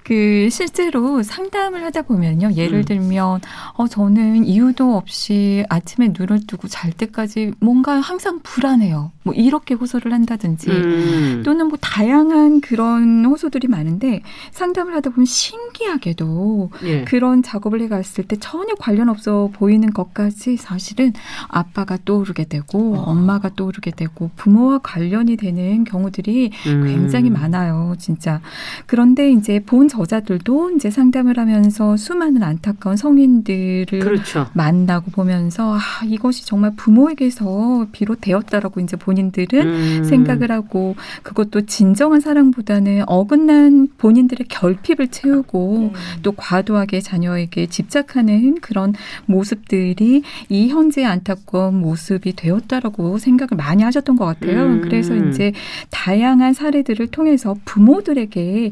[0.06, 2.52] 그 실제로 상담을 하다 보면요.
[2.56, 2.86] 예를 음.
[2.86, 3.42] 들면
[3.74, 9.12] 어 저는 이유도 없이 아침에 눈을 뜨고 잘 때까지 뭔가 항상 불안해요.
[9.24, 11.42] 뭐 이렇게 호소를 한다든지 음.
[11.44, 17.04] 또는 뭐 다양한 그런 호소들이 많은데 상담을 하다 보면 신기하게도 예.
[17.06, 21.14] 그런 작업을 해 갔을 때 전혀 관련 없어 보이는 것까지 사실은
[21.48, 26.86] 아빠가 떠오르게 되고 엄마가 떠오르게 되고 부모와 관련이 되는 경우들이 음.
[26.86, 28.42] 굉장히 많아요, 진짜.
[28.86, 34.48] 그런데 이제 본 저자들도 이제 상담을 하면서 수많은 안타까운 성인들을 그렇죠.
[34.54, 40.04] 만나고 보면서 아, 이것이 정말 부모에게서 비롯되었다라고 이제 본인들은 음.
[40.04, 48.94] 생각을 하고 그것도 진정한 사랑보다는 어긋난 본인들의 결핍을 채우고 또 과도하게 자녀에게 집착하는 그런
[49.26, 54.66] 모습들이 이 현재의 안타까운 모습이 되었다라고 생각을 많이 하셨던 것 같아요.
[54.66, 54.82] 음.
[54.82, 55.54] 그래서 이제
[55.90, 58.72] 다양한 사례들을 통해서 부모들에게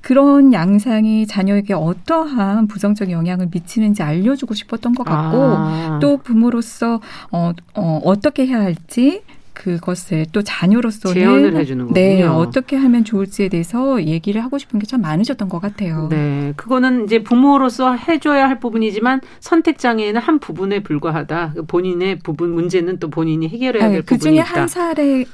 [0.00, 5.98] 그런 양 상이 자녀에게 어떠한 부정적 영향을 미치는지 알려주고 싶었던 것 같고 아.
[6.00, 7.00] 또 부모로서
[7.30, 9.22] 어, 어, 어떻게 해야 할지
[9.54, 11.94] 그것을 또 자녀로서는 제언을 해주는 거군요.
[11.94, 16.08] 네 어떻게 하면 좋을지에 대해서 얘기를 하고 싶은 게 참 많으셨던 것 같아요.
[16.10, 21.52] 네, 그거는 이제 부모로서 해줘야 할 부분이지만 선택 장애는 한 부분에 불과하다.
[21.54, 24.60] 그 본인의 부분 문제는 또 본인이 해결해야 될그 부분이 중에 있다.
[24.60, 25.24] 한 사례에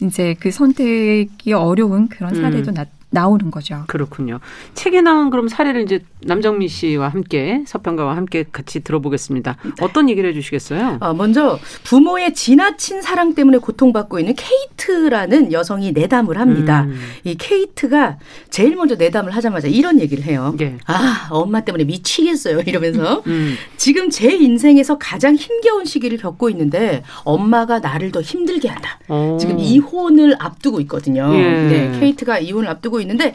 [0.00, 2.42] 이제 그 선택이 어려운 그런 음.
[2.42, 3.84] 사례도 나, 나오는 거죠.
[3.86, 4.38] 그렇군요.
[4.74, 9.56] 책에 나온 그럼 사례를 이제 남정미 씨와 함께 서평가와 함께 같이 들어보겠습니다.
[9.80, 10.98] 어떤 얘기를 해주시겠어요?
[11.00, 16.82] 아, 먼저 부모의 지나친 사랑 때문에 고통받고 있는 케이트라는 여성이 내담을 합니다.
[16.82, 18.18] 음, 이 케이트가
[18.50, 20.54] 제일 먼저 내담을 하자마자 이런 얘기를 해요.
[20.60, 20.76] 예.
[20.86, 22.60] 아, 엄마 때문에 미치겠어요.
[22.66, 28.98] 이러면서 음, 지금 제 인생에서 가장 힘겨운 시기를 겪고 있는데 엄마가 나를 더 힘들게 한다.
[29.08, 29.38] 어.
[29.40, 31.30] 지금 이혼을 앞두고 있거든요.
[31.34, 31.42] 예.
[31.42, 33.34] 네, 케이트가 이혼을 앞두고 있는데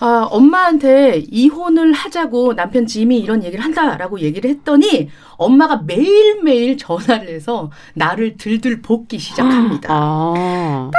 [0.00, 7.70] 아, 엄마한테 이혼을 하자고 남편 짐이 이런 얘기를 한다라고 얘기를 했더니 엄마가 매일매일 전화를 해서
[7.94, 9.88] 나를 들들 볶기 시작합니다.
[9.90, 10.90] 아,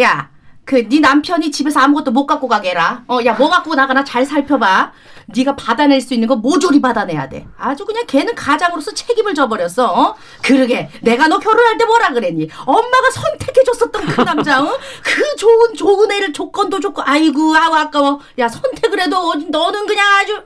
[0.00, 0.30] 야,
[0.70, 3.02] 그 네 남편이 집에서 아무것도 못 갖고 가게 해라.
[3.08, 4.92] 어, 야 뭐 갖고 나가나 잘 살펴봐.
[5.26, 7.46] 네가 받아낼 수 있는 거 모조리 받아내야 돼.
[7.58, 9.84] 아주 그냥 걔는 가장으로서 책임을 져버렸어.
[9.92, 10.14] 어?
[10.42, 12.48] 그러게 내가 너 결혼할 때 뭐라 그랬니?
[12.66, 14.78] 엄마가 선택해줬었던 그 남자, 어?
[15.02, 18.20] 그 좋은 좋은 애를 조건도 좋고 아이고 아우 아까워.
[18.38, 20.42] 야 선택을 해도 어, 너는 그냥 아주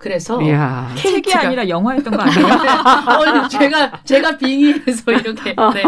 [0.00, 0.90] 그래서 이야.
[0.96, 2.46] 책이 케이트가 아니라 영화였던 거 아니에요?
[3.44, 5.50] 어, 제가 제가 빙의해서 이렇게.
[5.50, 5.82] 네.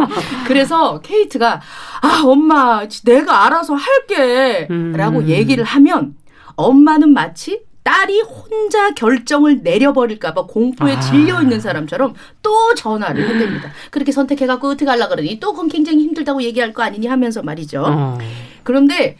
[0.46, 1.62] 그래서 케이트가
[2.02, 5.28] 아 엄마 내가 알아서 할게라고 음.
[5.28, 6.14] 얘기를 하면
[6.56, 11.00] 엄마는 마치 딸이 혼자 결정을 내려버릴까봐 공포에 아.
[11.00, 13.70] 질려 있는 사람처럼 또 전화를 해댑니다.
[13.90, 17.82] 그렇게 선택해갖고 어떻게 하려 그러니 또 그건 굉장히 힘들다고 얘기할 거 아니니 하면서 말이죠.
[17.86, 18.18] 어.
[18.62, 19.16] 그런데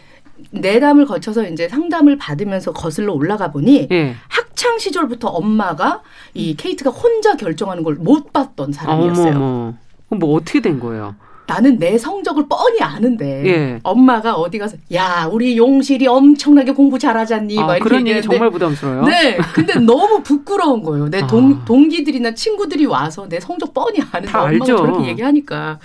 [0.50, 4.14] 내담을 거쳐서 이제 상담을 받으면서 거슬러 올라가 보니 예.
[4.28, 6.02] 학창 시절부터 엄마가
[6.34, 9.36] 이 케이트가 혼자 결정하는 걸 못 봤던 사람이었어요.
[9.36, 9.74] 어머머.
[10.08, 11.14] 뭐 어떻게 된 거예요?
[11.46, 13.80] 나는 내 성적을 뻔히 아는데 예.
[13.82, 18.50] 엄마가 어디 가서 야 우리 용실이 엄청나게 공부 잘하잖니 아, 막 이렇게 그런 얘기 정말
[18.50, 19.02] 부담스러워요.
[19.04, 21.08] 네, 근데 너무 부끄러운 거예요.
[21.10, 21.64] 내 동, 아.
[21.64, 24.76] 동기들이나 친구들이 와서 내 성적 뻔히 아는데 다 엄마가 알죠.
[24.76, 25.78] 저렇게 얘기하니까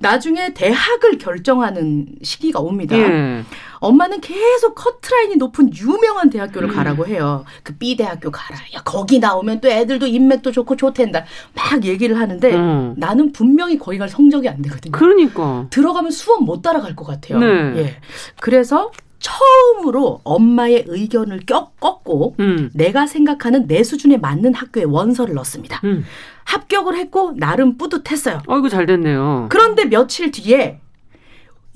[0.00, 2.96] 나중에 대학을 결정하는 시기가 옵니다.
[2.98, 3.44] 예.
[3.80, 6.74] 엄마는 계속 커트라인이 높은 유명한 대학교를 음.
[6.74, 7.44] 가라고 해요.
[7.62, 8.58] 그 B 대학교 가라.
[8.74, 11.24] 야 거기 나오면 또 애들도 인맥도 좋고 좋댄다.
[11.54, 12.94] 막 얘기를 하는데 어.
[12.96, 14.92] 나는 분명히 거기 갈 성적이 안 되거든요.
[14.92, 15.66] 그러니까.
[15.70, 17.38] 들어가면 수업 못 따라갈 것 같아요.
[17.38, 17.46] 네.
[17.76, 17.96] 예.
[18.40, 22.70] 그래서 처음으로 엄마의 의견을 껴 꺾고 음.
[22.72, 25.80] 내가 생각하는 내 수준에 맞는 학교에 원서를 넣었습니다.
[25.84, 26.04] 음.
[26.44, 28.40] 합격을 했고 나름 뿌듯했어요.
[28.46, 29.46] 아이고 잘 됐네요.
[29.50, 30.80] 그런데 며칠 뒤에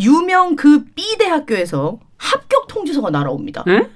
[0.00, 3.64] 유명 그 B 대학교에서 합격 통지서가 날아옵니다.
[3.68, 3.88] 예?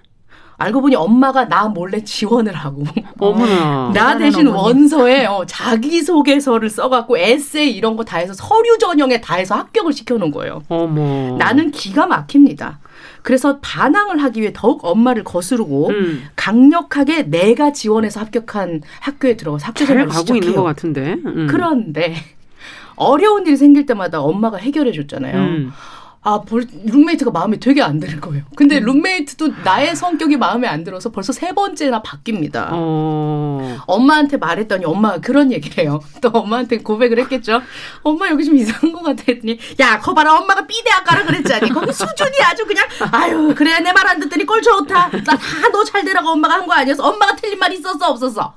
[0.59, 2.83] 알고 보니 엄마가 나 몰래 지원을 하고
[3.21, 3.91] 어머나.
[3.93, 4.47] 나 대신.
[4.47, 10.31] 원서에 어, 자기소개서를 써갖고 에세이 이런 거 다 해서 서류 전형에 다 해서 합격을 시켜놓은
[10.31, 10.63] 거예요.
[10.69, 11.37] 어머.
[11.39, 12.79] 나는 기가 막힙니다.
[13.23, 16.25] 그래서 반항을 하기 위해 더욱 엄마를 거스르고 음.
[16.37, 20.37] 강력하게 내가 지원해서 합격한 학교에 들어가서 학교 잘 생활을 시작해요.
[20.43, 21.17] 있는 것 같은데.
[21.27, 21.47] 음.
[21.51, 22.15] 그런데
[22.97, 25.37] 어려운 일이 생길 때마다 엄마가 해결해 줬잖아요.
[25.37, 25.73] 음.
[26.29, 28.43] 아, 벌, 룸메이트가 마음에 되게 안 드는 거예요.
[28.57, 32.71] 근데 룸메이트도 나의 성격이 마음에 안 들어서 벌써 세 번째나 바뀝니다.
[32.73, 33.77] 어.
[33.87, 36.01] 엄마한테 말했더니 엄마가 그런 얘기를 해요.
[36.21, 37.63] 또 엄마한테 고백을 했겠죠.
[38.03, 41.71] 엄마 여기 좀 이상한 것 같아 했더니 야, 거 봐라 엄마가 B대학 가라 그랬잖니.
[41.71, 45.11] 거기 수준이 아주 그냥 아유 그래 내 말 안 듣더니 꼴 좋다.
[45.11, 47.07] 나 다 너 잘 되라고 엄마가 한 거 아니었어.
[47.07, 48.53] 엄마가 틀린 말 있었어 없었어.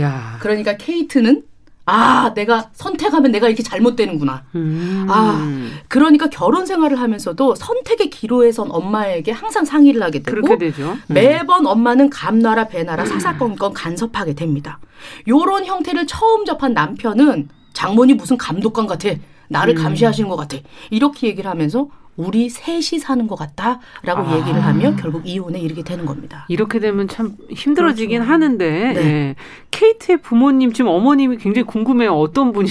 [0.00, 0.38] 야.
[0.40, 1.44] 그러니까 케이트는
[1.84, 4.44] 아 내가 선택하면 내가 이렇게 잘못되는구나.
[4.54, 5.06] 음.
[5.08, 10.92] 아, 그러니까 결혼 생활을 하면서도 선택의 기로에 선 엄마에게 항상 상의를 하게 되고 그렇게 되죠.
[10.92, 11.14] 음.
[11.14, 14.78] 매번 엄마는 감나라 배나라 사사건건 간섭하게 됩니다.
[15.26, 19.10] 요런 형태를 처음 접한 남편은 장모님 무슨 감독관 같아.
[19.48, 19.82] 나를 음.
[19.82, 20.58] 감시하시는 것 같아.
[20.90, 24.36] 이렇게 얘기를 하면서 우리 셋이 사는 것 같다라고 아.
[24.38, 26.44] 얘기를 하며 결국 이혼에 이르게 되는 겁니다.
[26.48, 28.32] 이렇게 되면 참 힘들어지긴 그렇죠.
[28.32, 29.00] 하는데 네.
[29.00, 29.34] 예.
[29.70, 32.12] 케이트의 부모님 지금 어머님이 굉장히 궁금해요.
[32.12, 32.68] 어떤 분이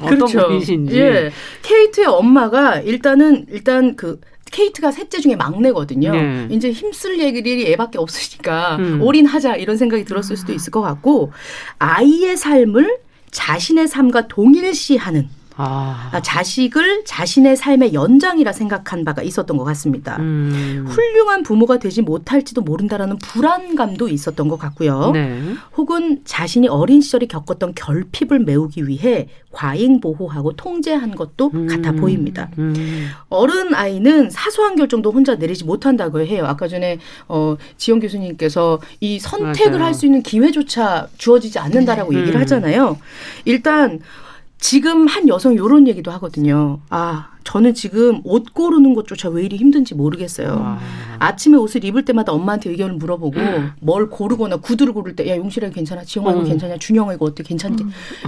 [0.00, 0.98] 어떤 분이신지.
[0.98, 1.30] 예.
[1.62, 6.12] 케이트의 엄마가 일단은 일단 그 케이트가 셋째 중에 막내거든요.
[6.12, 6.48] 네.
[6.50, 9.02] 이제 힘쓸 얘기들이 애밖에 없으니까 음.
[9.02, 11.32] 올인하자 이런 생각이 들었을 수도 있을 것 같고
[11.78, 12.98] 아이의 삶을
[13.30, 16.10] 자신의 삶과 동일시하는 아.
[16.12, 20.16] 아, 자식을 자신의 삶의 연장이라 생각한 바가 있었던 것 같습니다.
[20.20, 20.86] 음.
[20.88, 25.10] 훌륭한 부모가 되지 못할지도 모른다라는 불안감도 있었던 것 같고요.
[25.12, 25.40] 네.
[25.76, 31.66] 혹은 자신이 어린 시절에 겪었던 결핍을 메우기 위해 과잉 보호하고 통제한 것도 음.
[31.66, 32.48] 같아 보입니다.
[32.58, 33.08] 음.
[33.28, 36.46] 어른 아이는 사소한 결정도 혼자 내리지 못한다고 해요.
[36.46, 39.82] 아까 전에 어, 지영 교수님께서 이 선택을.
[39.82, 42.18] 할 수 있는 기회조차 주어지지 않는다라고 음.
[42.18, 42.96] 얘기를 하잖아요.
[43.44, 44.00] 일단
[44.66, 46.78] 지금 한 여성 이런 얘기도 하거든요.
[46.88, 50.50] 아, 저는 지금 옷 고르는 것조차 왜 이리 힘든지 모르겠어요.
[50.50, 50.78] 와.
[51.18, 53.40] 아침에 옷을 입을 때마다 엄마한테 의견을 물어보고
[53.80, 56.44] 뭘 고르거나 구두를 고를 때 야 용실아 괜찮아 지영아 이거 음.
[56.44, 57.84] 괜찮냐 준영아 이거 어때 괜찮지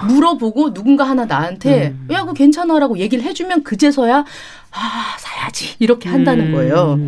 [0.09, 2.09] 물어보고 누군가 하나 나한테 음.
[2.11, 4.25] 야 그거 괜찮아라고 얘기를 해주면 그제서야
[4.73, 6.53] 아 사야지 이렇게 한다는 음.
[6.53, 6.99] 거예요.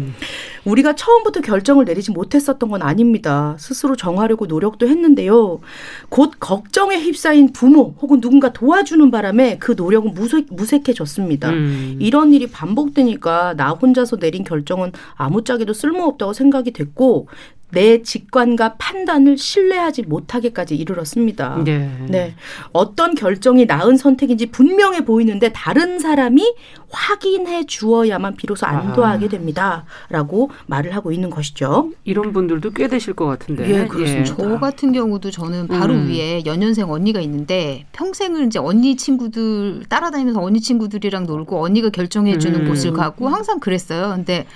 [0.66, 3.56] 우리가 처음부터 결정을 내리지 못했었던 건 아닙니다.
[3.58, 5.60] 스스로 정하려고 노력도 했는데요.
[6.08, 11.50] 곧 걱정에 휩싸인 부모 혹은 누군가 도와주는 바람에 그 노력은 무색, 무색해졌습니다.
[11.50, 11.96] 음.
[12.00, 17.28] 이런 일이 반복되니까 나 혼자서 내린 결정은 아무짝에도 쓸모없다고 생각이 됐고
[17.70, 21.62] 내 직관과 판단을 신뢰하지 못하게까지 이르렀습니다.
[21.64, 21.90] 네.
[22.08, 22.34] 네.
[22.72, 26.54] 어떤 결정이 나은 선택인지 분명해 보이는데 다른 사람이
[26.90, 29.84] 확인해 주어야만 비로소 안도하게 됩니다.
[30.08, 31.90] 라고 말을 하고 있는 것이죠.
[32.04, 33.68] 이런 분들도 꽤 되실 것 같은데.
[33.68, 34.36] 예, 그렇습니다.
[34.36, 36.08] 저 같은 경우도 저는 바로 음.
[36.08, 42.60] 위에 연년생 언니가 있는데 평생을 이제 언니 친구들 따라다니면서 언니 친구들이랑 놀고 언니가 결정해 주는
[42.60, 42.68] 음.
[42.68, 44.12] 곳을 가고 항상 그랬어요.
[44.14, 44.46] 근데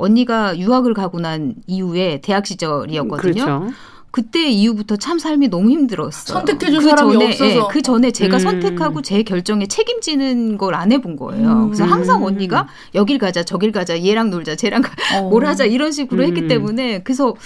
[0.00, 3.32] 언니가 유학을 가고 난 이후에 대학 시절이었거든요.
[3.44, 3.66] 그렇죠.
[4.12, 6.34] 그때 이후부터 참 삶이 너무 힘들었어요.
[6.38, 7.44] 선택해줄 사람이 전에, 없어서.
[7.46, 8.40] 예, 그 전에 제가 음.
[8.40, 11.66] 선택하고 제 결정에 책임지는 걸 안 해본 거예요.
[11.66, 12.24] 그래서 항상 음.
[12.24, 15.28] 언니가 여길 가자, 저길 가자, 얘랑 놀자, 쟤랑 가, 어.
[15.28, 16.26] 뭘 하자 이런 식으로 음.
[16.26, 17.36] 했기 때문에 그래서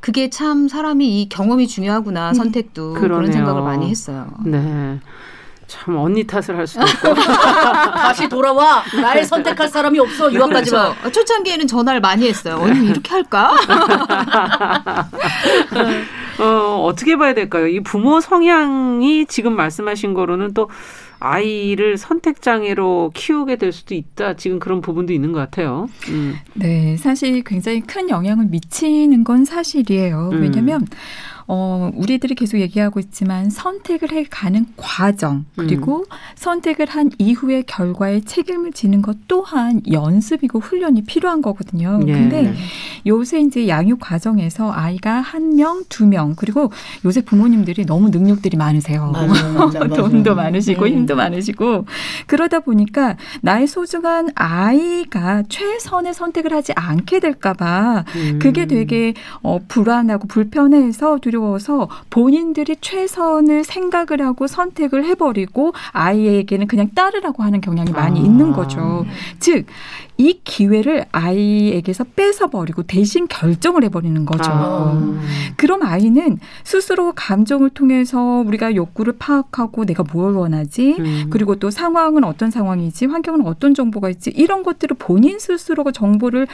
[0.00, 3.32] 그게 참 사람이 이 경험이 중요하구나 선택도 그런 그러네요.
[3.32, 4.26] 생각을 많이 했어요.
[4.44, 5.00] 네.
[5.70, 7.14] 참 언니 탓을 할 수도 있고.
[7.94, 8.82] 다시 돌아와.
[9.00, 10.32] 날 선택할 사람이 없어.
[10.32, 10.92] 유학 가지 마.
[10.94, 11.12] 그렇죠.
[11.12, 12.58] 초창기에는 전화를 많이 했어요.
[12.60, 13.52] 언니 이렇게 할까?
[16.40, 17.68] 어, 어떻게 봐야 될까요?
[17.68, 20.68] 이 부모 성향이 지금 말씀하신 거로는 또
[21.20, 24.34] 아이를 선택장애로 키우게 될 수도 있다.
[24.34, 25.88] 지금 그런 부분도 있는 것 같아요.
[26.08, 26.34] 음.
[26.54, 30.30] 네, 사실 굉장히 큰 영향을 미치는 건 사실이에요.
[30.32, 30.42] 음.
[30.42, 30.84] 왜냐면
[31.52, 36.04] 어, 우리들이 계속 얘기하고 있지만 선택을 해 가는 과정 그리고
[36.36, 41.98] 선택을 한 이후의 결과에 책임을 지는 것 또한 연습이고 훈련이 필요한 거거든요.
[42.06, 42.12] 예.
[42.12, 42.54] 근데
[43.04, 46.70] 요새 이제 양육 과정에서 아이가 한 명, 두 명, 그리고
[47.04, 49.10] 요새 부모님들이 너무 능력들이 많으세요.
[49.10, 50.08] 맞아요, 맞아요, 맞아요.
[50.08, 50.88] 돈도 많으시고 음.
[50.88, 51.84] 힘도 많으시고
[52.28, 58.38] 그러다 보니까 나의 소중한 아이가 최선의 선택을 하지 않게 될까봐 음.
[58.40, 66.90] 그게 되게 어, 불안하고 불편해서 두려워 서 본인들이 최선을 생각을 하고 선택을 해버리고 아이에게는 그냥
[66.94, 68.22] 따르라고 하는 경향이 많이 아.
[68.22, 69.04] 있는 거죠.
[69.38, 69.66] 즉,
[70.20, 74.50] 이 기회를 아이에게서 뺏어버리고 대신 결정을 해버리는 거죠.
[74.52, 75.20] 아.
[75.56, 81.26] 그럼 아이는 스스로 감정을 통해서 우리가 욕구를 파악하고 내가 뭘 원하지, 음.
[81.30, 86.46] 그리고 또 상황은 어떤 상황이지, 환경은 어떤 정보가 있지, 이런 것들을 본인 스스로가 정보를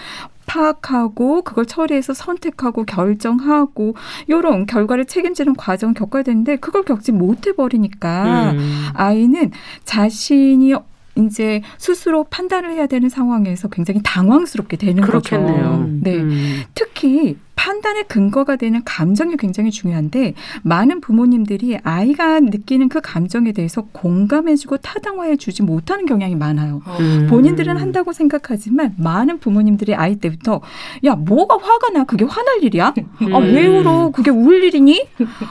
[0.47, 3.95] 파악하고 그걸 처리해서 선택하고 결정하고
[4.29, 8.89] 이런 결과를 책임지는 과정을 겪어야 되는데 그걸 겪지 못해 버리니까 음.
[8.93, 9.51] 아이는
[9.85, 10.75] 자신이
[11.17, 15.71] 이제 스스로 판단을 해야 되는 상황에서 굉장히 당황스럽게 되는 그렇겠네요.
[15.71, 15.89] 거죠.
[16.03, 16.17] 네.
[16.17, 16.63] 음.
[16.75, 24.77] 특히 판단의 근거가 되는 감정이 굉장히 중요한데 많은 부모님들이 아이가 느끼는 그 감정에 대해서 공감해주고
[24.79, 26.83] 타당화해 주지 못하는 경향이 많아요.
[27.01, 27.27] 음.
[27.29, 30.61] 본인들은 한다고 생각하지만 많은 부모님들이 아이 때부터
[31.05, 32.89] 야 뭐가 화가 나 그게 화날 일이야?
[32.89, 33.55] 아 음.
[33.55, 34.11] 왜 울어?
[34.11, 35.07] 그게 울 일이니?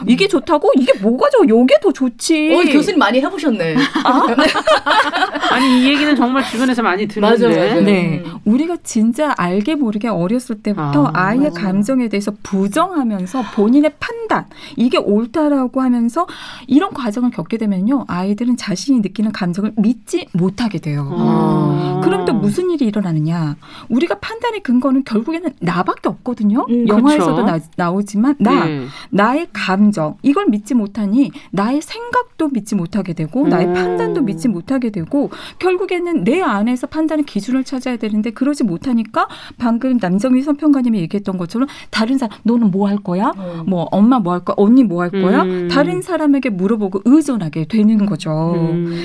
[0.08, 0.72] 이게 좋다고?
[0.78, 1.46] 이게 뭐가 좋아?
[1.48, 2.54] 요게 더 좋지.
[2.56, 3.76] 어, 교수님 많이 해보셨네.
[5.52, 7.46] 아니 이 얘기는 정말 주변에서 많이 듣는데.
[7.46, 7.82] 맞아, 맞아.
[7.82, 8.40] 네, 음.
[8.46, 11.62] 우리가 진짜 알게 모르게 어렸을 때부터 아, 아, 이의 맞아.
[11.96, 16.28] 감정에 대해서 부정하면서 본인의 판단 이게 옳다라고 하면서
[16.68, 21.10] 이런 과정을 겪게 되면요 아이들은 자신이 느끼는 감정을 믿지 못하게 돼요.
[21.18, 22.02] 아.
[22.04, 23.56] 그럼 또 무슨 일이 일어나느냐?
[23.90, 26.66] 우리가 판단의 근거는 결국에는 나밖에 없거든요.
[26.70, 27.70] 음, 영화에서도 그렇죠.
[27.78, 28.86] 나, 오지만 나, 네.
[29.10, 33.74] 나의 감정 이걸 믿지 못하니 나의 생각도 믿지 못하게 되고 나의 음.
[33.74, 35.30] 판단도 믿지 못하게 되고
[35.60, 39.28] 결국에는 내 안에서 판단의 기준을 찾아야 되는데 그러지 못하니까
[39.58, 43.32] 방금 남정희 선평가님이 얘기했던 것처럼 다른 사람 너는 뭐 할 거야?
[43.38, 43.64] 음.
[43.66, 44.56] 뭐 엄마 뭐 할 거야?
[44.58, 45.42] 언니 뭐 할 거야?
[45.44, 45.68] 음.
[45.70, 48.54] 다른 사람에게 물어보고 의존하게 되는 거죠.
[48.56, 48.96] 음.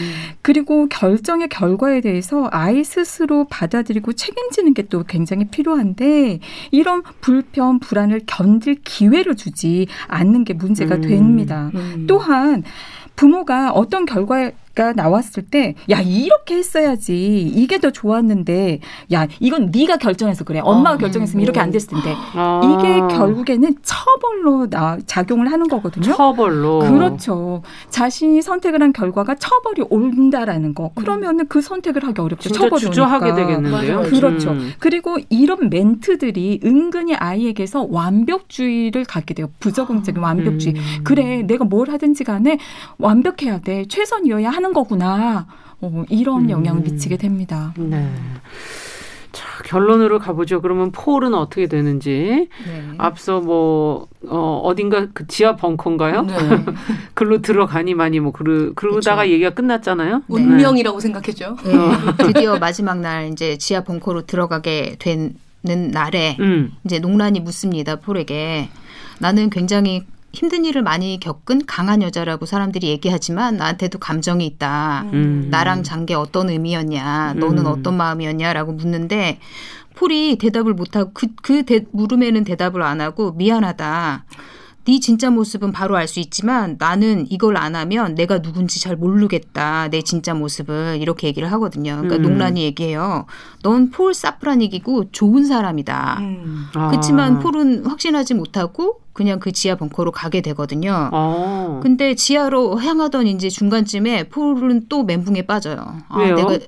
[0.42, 6.40] 그리고 결정의 결과에 대해서 아이 스스로 받아들이고 책임지는 게 또 굉장히 필요한데
[6.72, 11.00] 이런 불편 불안을 견딜 기회를 주지 않는 게 문제가 음.
[11.02, 11.70] 됩니다.
[11.74, 12.06] 음.
[12.08, 12.64] 또한
[13.14, 18.78] 부모가 어떤 결과 가 나왔을 때 야 이렇게 했어야지 이게 더 좋았는데
[19.12, 20.98] 야 이건 네가 결정해서 그래 엄마가 어.
[20.98, 22.60] 결정했으면 이렇게 안 됐을 텐데 아.
[22.64, 26.04] 이게 결국에는 처벌로 나 작용을 하는 거거든요.
[26.14, 26.78] 처벌로.
[26.80, 27.62] 그렇죠.
[27.88, 30.92] 자신이 선택을 한 결과가 처벌이 온다라는 거.
[30.94, 32.50] 그러면은 그 선택을 하기 어렵죠.
[32.50, 33.34] 처벌이 주저하게.
[33.34, 34.02] 되겠는데요.
[34.02, 34.50] 그렇죠.
[34.52, 34.72] 음.
[34.78, 39.50] 그리고 이런 멘트들이 은근히 아이에게서 완벽주의를 갖게 돼요.
[39.60, 40.74] 부적응적인 완벽주의.
[40.76, 41.00] 음.
[41.04, 42.58] 그래, 내가 뭘 하든지 간에
[42.98, 43.84] 완벽해야 돼.
[43.88, 45.46] 최선이어야 하는 거구나.
[45.80, 46.50] 어, 이런 음.
[46.50, 47.72] 영향을 미치게 됩니다.
[47.78, 48.12] 네.
[49.32, 50.60] 자, 결론으로 가보죠.
[50.60, 52.48] 그러면 폴은 어떻게 되는지.
[52.66, 52.84] 네.
[52.98, 56.22] 앞서 뭐, 어, 어딘가 그 지하 벙커인가요?
[56.22, 56.34] 네.
[57.14, 59.32] 글로 들어가니만이 뭐, 그러, 그러다가 그렇죠.
[59.32, 60.24] 얘기가 끝났잖아요.
[60.28, 61.56] 운명이라고 생각했죠.
[61.64, 61.72] 네,
[62.26, 66.44] 드디어 마지막 날 이제 지하 벙커로 들어가게 되는 날에 네.
[66.44, 66.72] 음.
[66.84, 68.68] 이제 농란이 묻습니다 폴에게
[69.20, 75.06] 나는 굉장히 힘든 일을 많이 겪은 강한 여자라고 사람들이 얘기하지만 나한테도 감정이 있다.
[75.12, 75.48] 음.
[75.50, 77.72] 나랑 잔 게 어떤 의미였냐, 너는 음.
[77.72, 79.38] 어떤 마음이었냐라고 묻는데
[79.96, 84.24] 폴이 대답을 못하고 그, 그 대, 물음에는 대답을 안 하고 미안하다.
[84.86, 89.88] 네 진짜 모습은 바로 알 수 있지만 나는 이걸 안 하면 내가 누군지 잘 모르겠다.
[89.88, 91.96] 내 진짜 모습을 이렇게 얘기를 하거든요.
[92.00, 92.22] 그러니까 음.
[92.22, 93.26] 농란이 얘기해요.
[93.62, 96.18] 넌 폴 사프라닉이고 좋은 사람이다.
[96.20, 96.66] 음.
[96.74, 96.88] 아.
[96.88, 101.10] 그렇지만 폴은 확신하지 못하고 그냥 그 지하 벙커로 가게 되거든요.
[101.12, 101.80] 어.
[101.82, 105.98] 근데 지하로 향하던 이제 중간쯤에 폴은 또 멘붕에 빠져요.
[106.08, 106.34] 아, 왜요?
[106.36, 106.58] 내가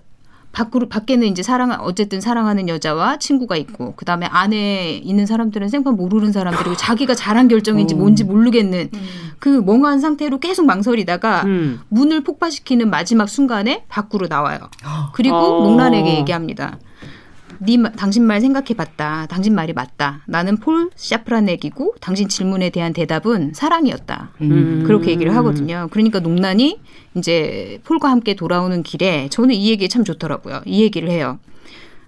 [0.53, 6.32] 밖으로 밖에는 이제 사랑 어쨌든 사랑하는 여자와 친구가 있고 그다음에 안에 있는 사람들은 생판 모르는
[6.32, 7.98] 사람들이고 자기가 잘한 결정인지 오.
[7.98, 9.00] 뭔지 모르겠는 음.
[9.38, 11.80] 그 멍한 상태로 계속 망설이다가 음.
[11.88, 14.59] 문을 폭파시키는 마지막 순간에 밖으로 나와요.
[15.14, 15.62] 그리고 어.
[15.64, 16.78] 농란에게 얘기합니다.
[17.64, 19.26] 네, 마- 당신 말 생각해봤다.
[19.26, 20.22] 당신 말이 맞다.
[20.26, 24.30] 나는 폴 샤프라넥이고 당신 질문에 대한 대답은 사랑이었다.
[24.40, 24.82] 음.
[24.86, 25.86] 그렇게 얘기를 하거든요.
[25.90, 26.80] 그러니까 농란이
[27.16, 30.62] 이제 폴과 함께 돌아오는 길에 저는 이 얘기 참 좋더라고요.
[30.66, 31.38] 이 얘기를 해요.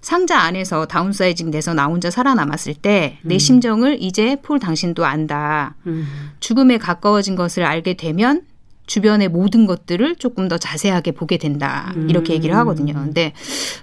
[0.01, 5.75] 상자 안에서 다운사이징 돼서 나 혼자 살아남았을 때내 심정을 이제 폴 당신도 안다.
[5.87, 6.05] 음.
[6.39, 8.41] 죽음에 가까워진 것을 알게 되면
[8.85, 11.93] 주변의 모든 것들을 조금 더 자세하게 보게 된다.
[12.07, 12.93] 이렇게 얘기를 하거든요.
[12.93, 13.33] 근데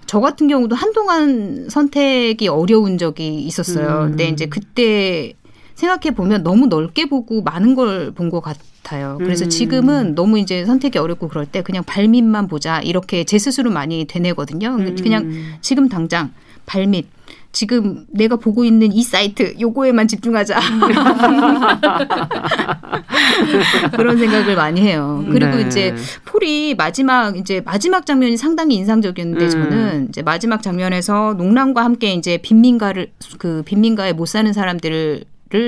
[0.07, 4.05] 저 같은 경우도 한동안 선택이 어려운 적이 있었어요.
[4.05, 4.09] 음.
[4.11, 5.33] 근데 이제 그때
[5.75, 9.17] 생각해 보면 너무 넓게 보고 많은 걸 본 것 같아요.
[9.19, 9.49] 그래서 음.
[9.51, 14.69] 지금은 너무 이제 선택이 어렵고 그럴 때 그냥 발밑만 보자 이렇게 제 스스로 많이 되뇌거든요.
[14.79, 14.97] 음.
[15.03, 16.33] 그냥 지금 당장
[16.67, 17.09] 발밑
[17.53, 20.59] 지금 내가 보고 있는 이 사이트 요거에만 집중하자.
[23.95, 25.23] 그런 생각을 많이 해요.
[25.31, 25.67] 그리고 네.
[25.67, 25.95] 이제
[26.25, 29.51] 폴이 마지막 이제 마지막 장면이 상당히 인상적이었는데 음.
[29.51, 35.25] 저는 이제 마지막 장면에서 농랑과 함께 이제 빈민가를 그 빈민가에 못 사는 사람들을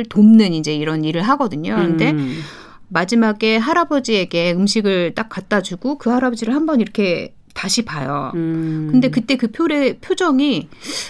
[0.08, 1.76] 돕는 이제 이런 일을 하거든요.
[1.76, 2.38] 근데 음.
[2.88, 8.32] 마지막에 할아버지에게 음식을 딱 갖다 주고 그 할아버지를 한번 이렇게 다시 봐요.
[8.34, 8.88] 음.
[8.90, 10.68] 근데 그때 그 표의 표정이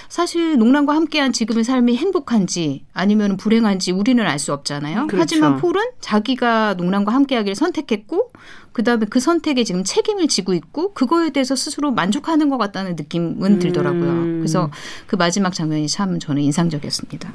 [0.08, 5.06] 사실 농란과 함께한 지금의 삶이 행복한지 아니면 불행한지 우리는 알 수 없잖아요.
[5.06, 5.22] 그렇죠.
[5.22, 8.30] 하지만 폴은 자기가 농란과 함께하기를 선택했고
[8.72, 14.10] 그다음에 그 선택에 지금 책임을 지고 있고 그거에 대해서 스스로 만족하는 것 같다는 느낌은 들더라고요.
[14.10, 14.38] 음.
[14.40, 14.70] 그래서
[15.06, 17.32] 그 마지막 장면이 참 저는 인상적이었습니다.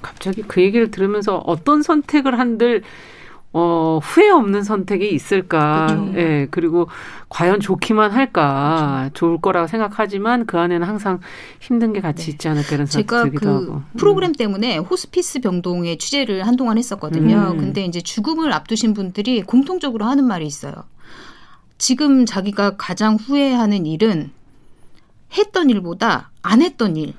[0.00, 2.82] 갑자기 그 얘기를 들으면서 어떤 선택을 한들
[3.52, 5.86] 어, 후회 없는 선택이 있을까.
[5.86, 6.12] 그쵸.
[6.18, 6.88] 예, 그리고
[7.28, 9.10] 과연 좋기만 할까.
[9.14, 11.20] 좋을 거라고 생각하지만 그 안에는 항상
[11.60, 13.82] 힘든 게 같이 있지 않을까 이런 생각 제가 들기도 그 하고.
[13.96, 17.52] 프로그램 때문에 호스피스 병동의 취재를 한동안 했었거든요.
[17.54, 17.58] 음.
[17.58, 20.74] 근데 이제 죽음을 앞두신 분들이 공통적으로 하는 말이 있어요.
[21.78, 24.30] 지금 자기가 가장 후회하는 일은
[25.36, 27.14] 했던 일보다 안 했던 일.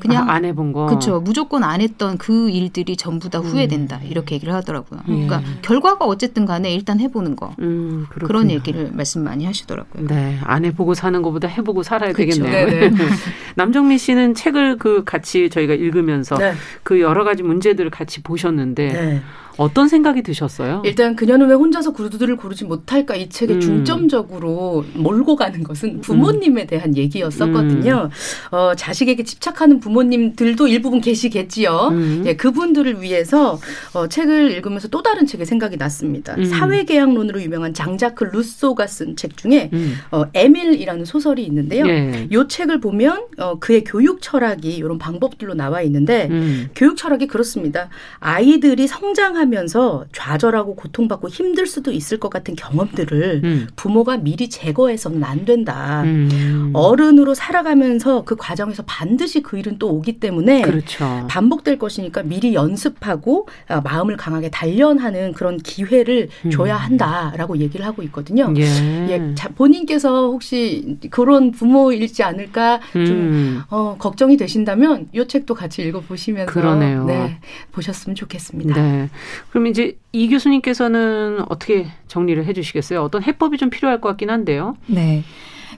[0.00, 0.86] 그냥 아, 안 해본 거.
[0.86, 1.20] 그렇죠.
[1.20, 4.00] 무조건 안 했던 그 일들이 전부 다 후회된다.
[4.04, 5.00] 이렇게 얘기를 하더라고요.
[5.04, 5.60] 그러니까 예.
[5.62, 7.54] 결과가 어쨌든 간에 일단 해보는 거.
[7.58, 8.06] 음.
[8.10, 10.06] 그런 얘기를 말씀 많이 하시더라고요.
[10.06, 12.42] 네, 안 해보고 사는 것보다 해보고 살아야 그쵸.
[12.42, 12.90] 되겠네요.
[13.56, 16.54] 남정미 씨는 책을 그 같이 저희가 읽으면서 네.
[16.82, 19.22] 그 여러 가지 문제들을 같이 보셨는데 네.
[19.58, 20.82] 어떤 생각이 드셨어요?
[20.86, 23.60] 일단 그녀는 왜 혼자서 구두들을 고르지 못할까 이 책의 음.
[23.60, 28.08] 중점적으로 몰고 가는 것은 부모님에 대한 얘기였었거든요.
[28.50, 31.88] 어, 자식에게 집착하는 부모님들도 일부분 계시겠지요.
[31.90, 32.22] 음.
[32.24, 33.58] 예, 그분들을 위해서
[33.94, 36.34] 어, 책을 읽으면서 또 다른 책의 생각이 났습니다.
[36.38, 36.44] 음.
[36.44, 39.96] 사회계약론으로 유명한 장자크 루소가 쓴 책 중에 음.
[40.12, 41.86] 어, 에밀이라는 소설이 있는데요.
[41.88, 42.28] 예.
[42.30, 46.68] 요 책을 보면 어, 그의 교육 철학이 이런 방법들로 나와 있는데 음.
[46.76, 47.88] 교육 철학이 그렇습니다.
[48.20, 53.68] 아이들이 성장하면 서 좌절하고 고통받고 힘들 수도 있을 것 같은 경험들을 음.
[53.76, 56.02] 부모가 미리 제거해서는 안 된다.
[56.04, 56.70] 음.
[56.74, 61.26] 어른으로 살아가면서 그 과정에서 반드시 그 일은 또 오기 때문에 그렇죠.
[61.28, 66.50] 반복될 것이니까 미리 연습하고 아, 마음을 강하게 단련하는 그런 기회를 음.
[66.50, 68.52] 줘야 한다라고 얘기를 하고 있거든요.
[68.56, 68.62] 예.
[69.10, 73.62] 예, 자, 본인께서 혹시 그런 부모일지 않을까 좀 음.
[73.70, 77.04] 어, 걱정이 되신다면 이 책도 같이 읽어보시면서 그러네요.
[77.04, 77.40] 네,
[77.72, 78.80] 보셨으면 좋겠습니다.
[78.80, 79.08] 네.
[79.50, 83.02] 그럼 이제 이 교수님께서는 어떻게 정리를 해주시겠어요?
[83.02, 84.76] 어떤 해법이 좀 필요할 것 같긴 한데요.
[84.86, 85.24] 네.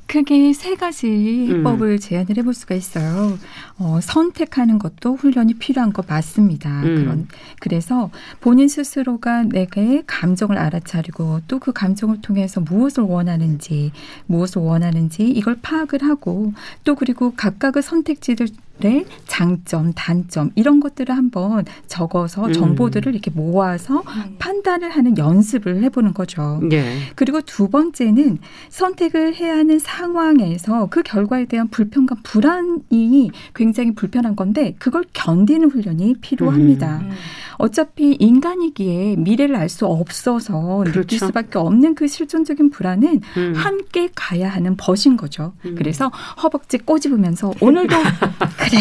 [0.07, 1.59] 크게 세 가지 음.
[1.59, 3.39] 해법을 제안을 해볼 수가 있어요.
[3.79, 6.83] 어, 선택하는 것도 훈련이 필요한 거 맞습니다.
[6.83, 6.95] 음.
[6.97, 7.29] 그런
[7.61, 13.93] 그래서 본인 스스로가 내게 감정을 알아차리고 또 그 감정을 통해서 무엇을 원하는지
[14.27, 16.55] 무엇을 원하는지 이걸 파악을 하고
[16.85, 18.49] 또 그리고 각각의 선택지들
[18.83, 22.53] 의 장점, 단점 이런 것들을 한번 적어서 음.
[22.53, 24.03] 정보들을 이렇게 모아서
[24.39, 26.61] 판단을 하는 연습을 해보는 거죠.
[26.73, 26.97] 예.
[27.15, 34.75] 그리고 두 번째는 선택을 해야 하는 상황에서 그 결과에 대한 불편과 불안이 굉장히 불편한 건데
[34.79, 36.99] 그걸 견디는 훈련이 필요합니다.
[36.99, 37.11] 음.
[37.59, 41.27] 어차피 인간이기에 미래를 알 수 없어서 느낄 그렇죠.
[41.27, 43.53] 수밖에 없는 그 실존적인 불안은 음.
[43.57, 45.53] 함께 가야 하는 벗인 거죠.
[45.65, 45.77] 음.
[45.79, 46.11] 그래서
[46.43, 47.95] 허벅지 꼬집으면서 오늘도
[48.71, 48.81] 그래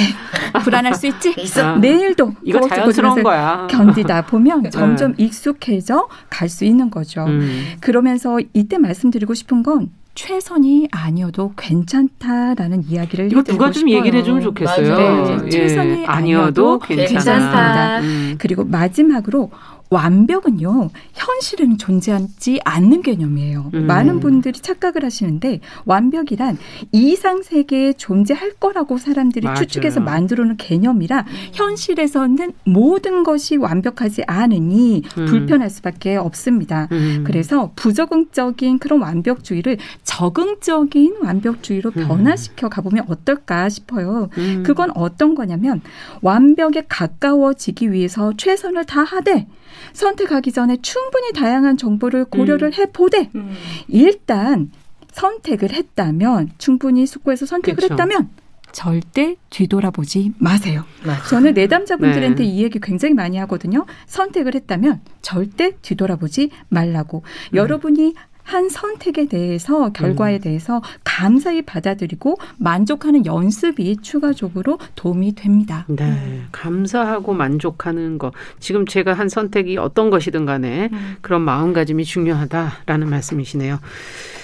[0.52, 1.34] 그래 불안할 수 있지.
[1.38, 1.76] 있어.
[1.78, 3.68] 내일도 이거 자연스러운 거야.
[3.70, 7.26] 견디다 보면 점점 익숙해져 갈 수 있는 거죠.
[7.26, 7.74] 음.
[7.80, 13.96] 그러면서 이때 말씀드리고 싶은 건 최선이 아니어도 괜찮다라는 이야기를 이거 누가 좀 싶어요.
[13.98, 15.38] 얘기를 해주면 좋겠어요.
[15.44, 17.08] 네, 최선이 아니어도 아니어도 괜찮다.
[17.08, 18.00] 괜찮다.
[18.02, 18.36] 음.
[18.40, 19.52] 그리고 마지막으로
[19.90, 23.72] 완벽은요 현실에는 존재하지 않는 개념이에요.
[23.74, 23.88] 음.
[23.88, 26.58] 많은 분들이 착각을 하시는데 완벽이란
[26.92, 29.60] 이상 세계에 존재할 거라고 사람들이 맞아요.
[29.60, 35.26] 추측해서 만들어놓은 개념이라 현실에서는 모든 것이 완벽하지 않으니 음.
[35.26, 36.88] 불편할 수밖에 없습니다.
[36.92, 37.24] 음.
[37.26, 42.08] 그래서 부적응적인 그런 완벽주의를 적응적인 완벽주의로 음.
[42.08, 44.30] 변화시켜 가보면 어떨까 싶어요.
[44.38, 44.64] 음.
[44.66, 45.82] 그건 어떤 거냐면
[46.22, 49.48] 완벽에 가까워지기 위해서 최선을 다하되
[49.94, 53.56] 선택하기 전에 충분히 다양한 정보를 고려를 해 보되 음.
[53.88, 54.72] 일단
[55.12, 57.94] 선택을 했다면 충분히 숙고해서 선택을 그쵸.
[57.94, 58.30] 했다면
[58.72, 60.86] 절대 뒤돌아보지 마세요.
[61.04, 61.24] 맞아.
[61.30, 62.50] 저는 내담자분들한테 네.
[62.50, 63.86] 이 얘기 굉장히 많이 하거든요.
[64.06, 67.24] 선택을 했다면 절대 뒤돌아보지 말라고.
[67.52, 67.56] 음.
[67.56, 68.14] 여러분이
[68.50, 75.86] 한 선택에 대해서 결과에 대해서 감사히 받아들이고 만족하는 연습이 추가적으로 도움이 됩니다.
[75.88, 78.32] 네, 감사하고 만족하는 거.
[78.60, 80.89] 지금 제가 한 선택이 어떤 것이든 간에
[81.22, 83.80] 그런 마음가짐이 중요하다라는 말씀이시네요.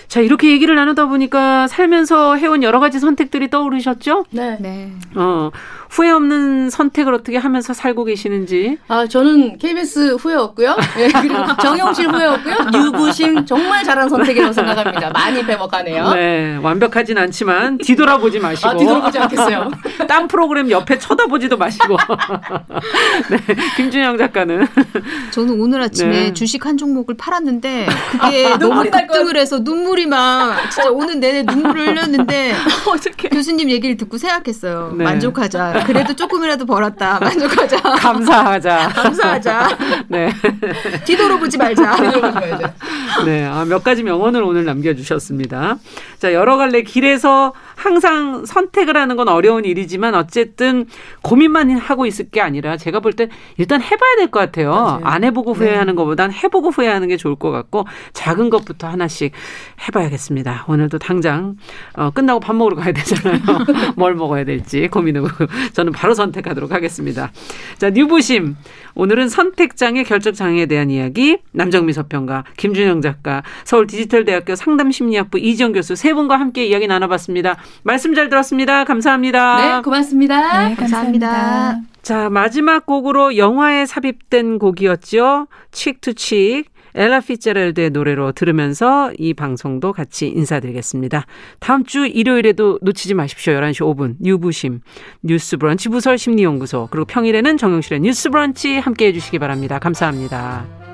[0.07, 4.25] 자, 이렇게 얘기를 나누다 보니까 살면서 해온 여러 가지 선택들이 떠오르셨죠?
[4.31, 4.57] 네.
[4.59, 4.91] 네.
[5.15, 5.51] 어,
[5.89, 8.77] 후회 없는 선택을 어떻게 하면서 살고 계시는지.
[8.87, 10.75] 아, 저는 KBS 후회 없고요.
[10.99, 12.55] 예, 그리고 정영실 후회 없고요.
[12.73, 15.09] 유부심 정말 잘한 선택이라고 생각합니다.
[15.11, 16.13] 많이 배워가네요.
[16.13, 18.69] 네, 완벽하진 않지만 뒤돌아보지 마시고.
[18.69, 19.71] 아, 뒤돌아보지 않겠어요.
[20.07, 21.97] 딴 프로그램 옆에 쳐다보지도 마시고.
[23.29, 24.67] 네, 김준영 작가는.
[25.31, 26.33] 저는 오늘 아침에 네.
[26.33, 27.87] 주식 한 종목을 팔았는데
[28.19, 32.53] 그게 너무 눈물이 날 급등을 해서 눈물이 막 진짜 오늘 내내 눈물을 흘렸는데
[32.87, 33.29] 어떻게.
[33.29, 34.93] 교수님 얘기를 듣고 생각했어요.
[34.97, 35.03] 네.
[35.05, 35.85] 만족하자.
[35.87, 37.19] 그래도 조금이라도 벌었다.
[37.23, 37.77] 만족하자.
[37.81, 38.89] 감사하자.
[38.95, 39.77] 감사하자.
[40.09, 40.29] 네.
[41.05, 41.95] 뒤돌아보지 말자.
[41.95, 42.73] 뒤돌아보지 말자.
[43.25, 45.77] 네, 아, 몇 가지 명언을 오늘 남겨주셨습니다.
[46.19, 50.85] 자, 여러 갈래 길에서 항상 선택을 하는 건 어려운 일이지만 어쨌든
[51.21, 54.71] 고민만 하고 있을 게 아니라 제가 볼땐 일단 해봐야 될 것 같아요.
[54.71, 55.01] 맞아요.
[55.03, 59.33] 안 해보고 후회하는 것보단 해보고 후회하는 게 좋을 것 같고 작은 것부터 하나씩
[59.87, 60.65] 해봐야겠습니다.
[60.67, 61.55] 오늘도 당장
[61.95, 63.39] 어, 끝나고 밥 먹으러 가야 되잖아요.
[63.95, 65.27] 뭘 먹어야 될지 고민하고
[65.73, 67.31] 저는 바로 선택하도록 하겠습니다.
[67.77, 68.55] 자, 뉴부심.
[68.95, 75.95] 오늘은 선택장애 결정 장애에 대한 이야기 남정미 서평가 김준영 작가 서울 디지털대학교 상담심리학부 이지영 교수
[75.95, 77.57] 세 분과 함께 이야기 나눠봤습니다.
[77.83, 78.85] 말씀 잘 들었습니다.
[78.85, 79.77] 감사합니다.
[79.77, 80.69] 네, 고맙습니다.
[80.69, 81.27] 네, 감사합니다.
[81.27, 81.95] 감사합니다.
[82.01, 85.47] 자, 마지막 곡으로 영화에 삽입된 곡이었죠.
[85.71, 86.74] 칙투칙.
[86.95, 91.25] 엘라 피츠제럴드의 노래로 들으면서 이 방송도 같이 인사드리겠습니다.
[91.59, 93.53] 다음 주 일요일에도 놓치지 마십시오.
[93.53, 94.79] 11시 5분 뉴부심
[95.21, 99.77] 뉴스 브런치 부설 심리연구소 그리고 평일에는 정영실의 뉴스 브런치 함께 해 주시기 바랍니다.
[99.77, 100.84] 감사합니다.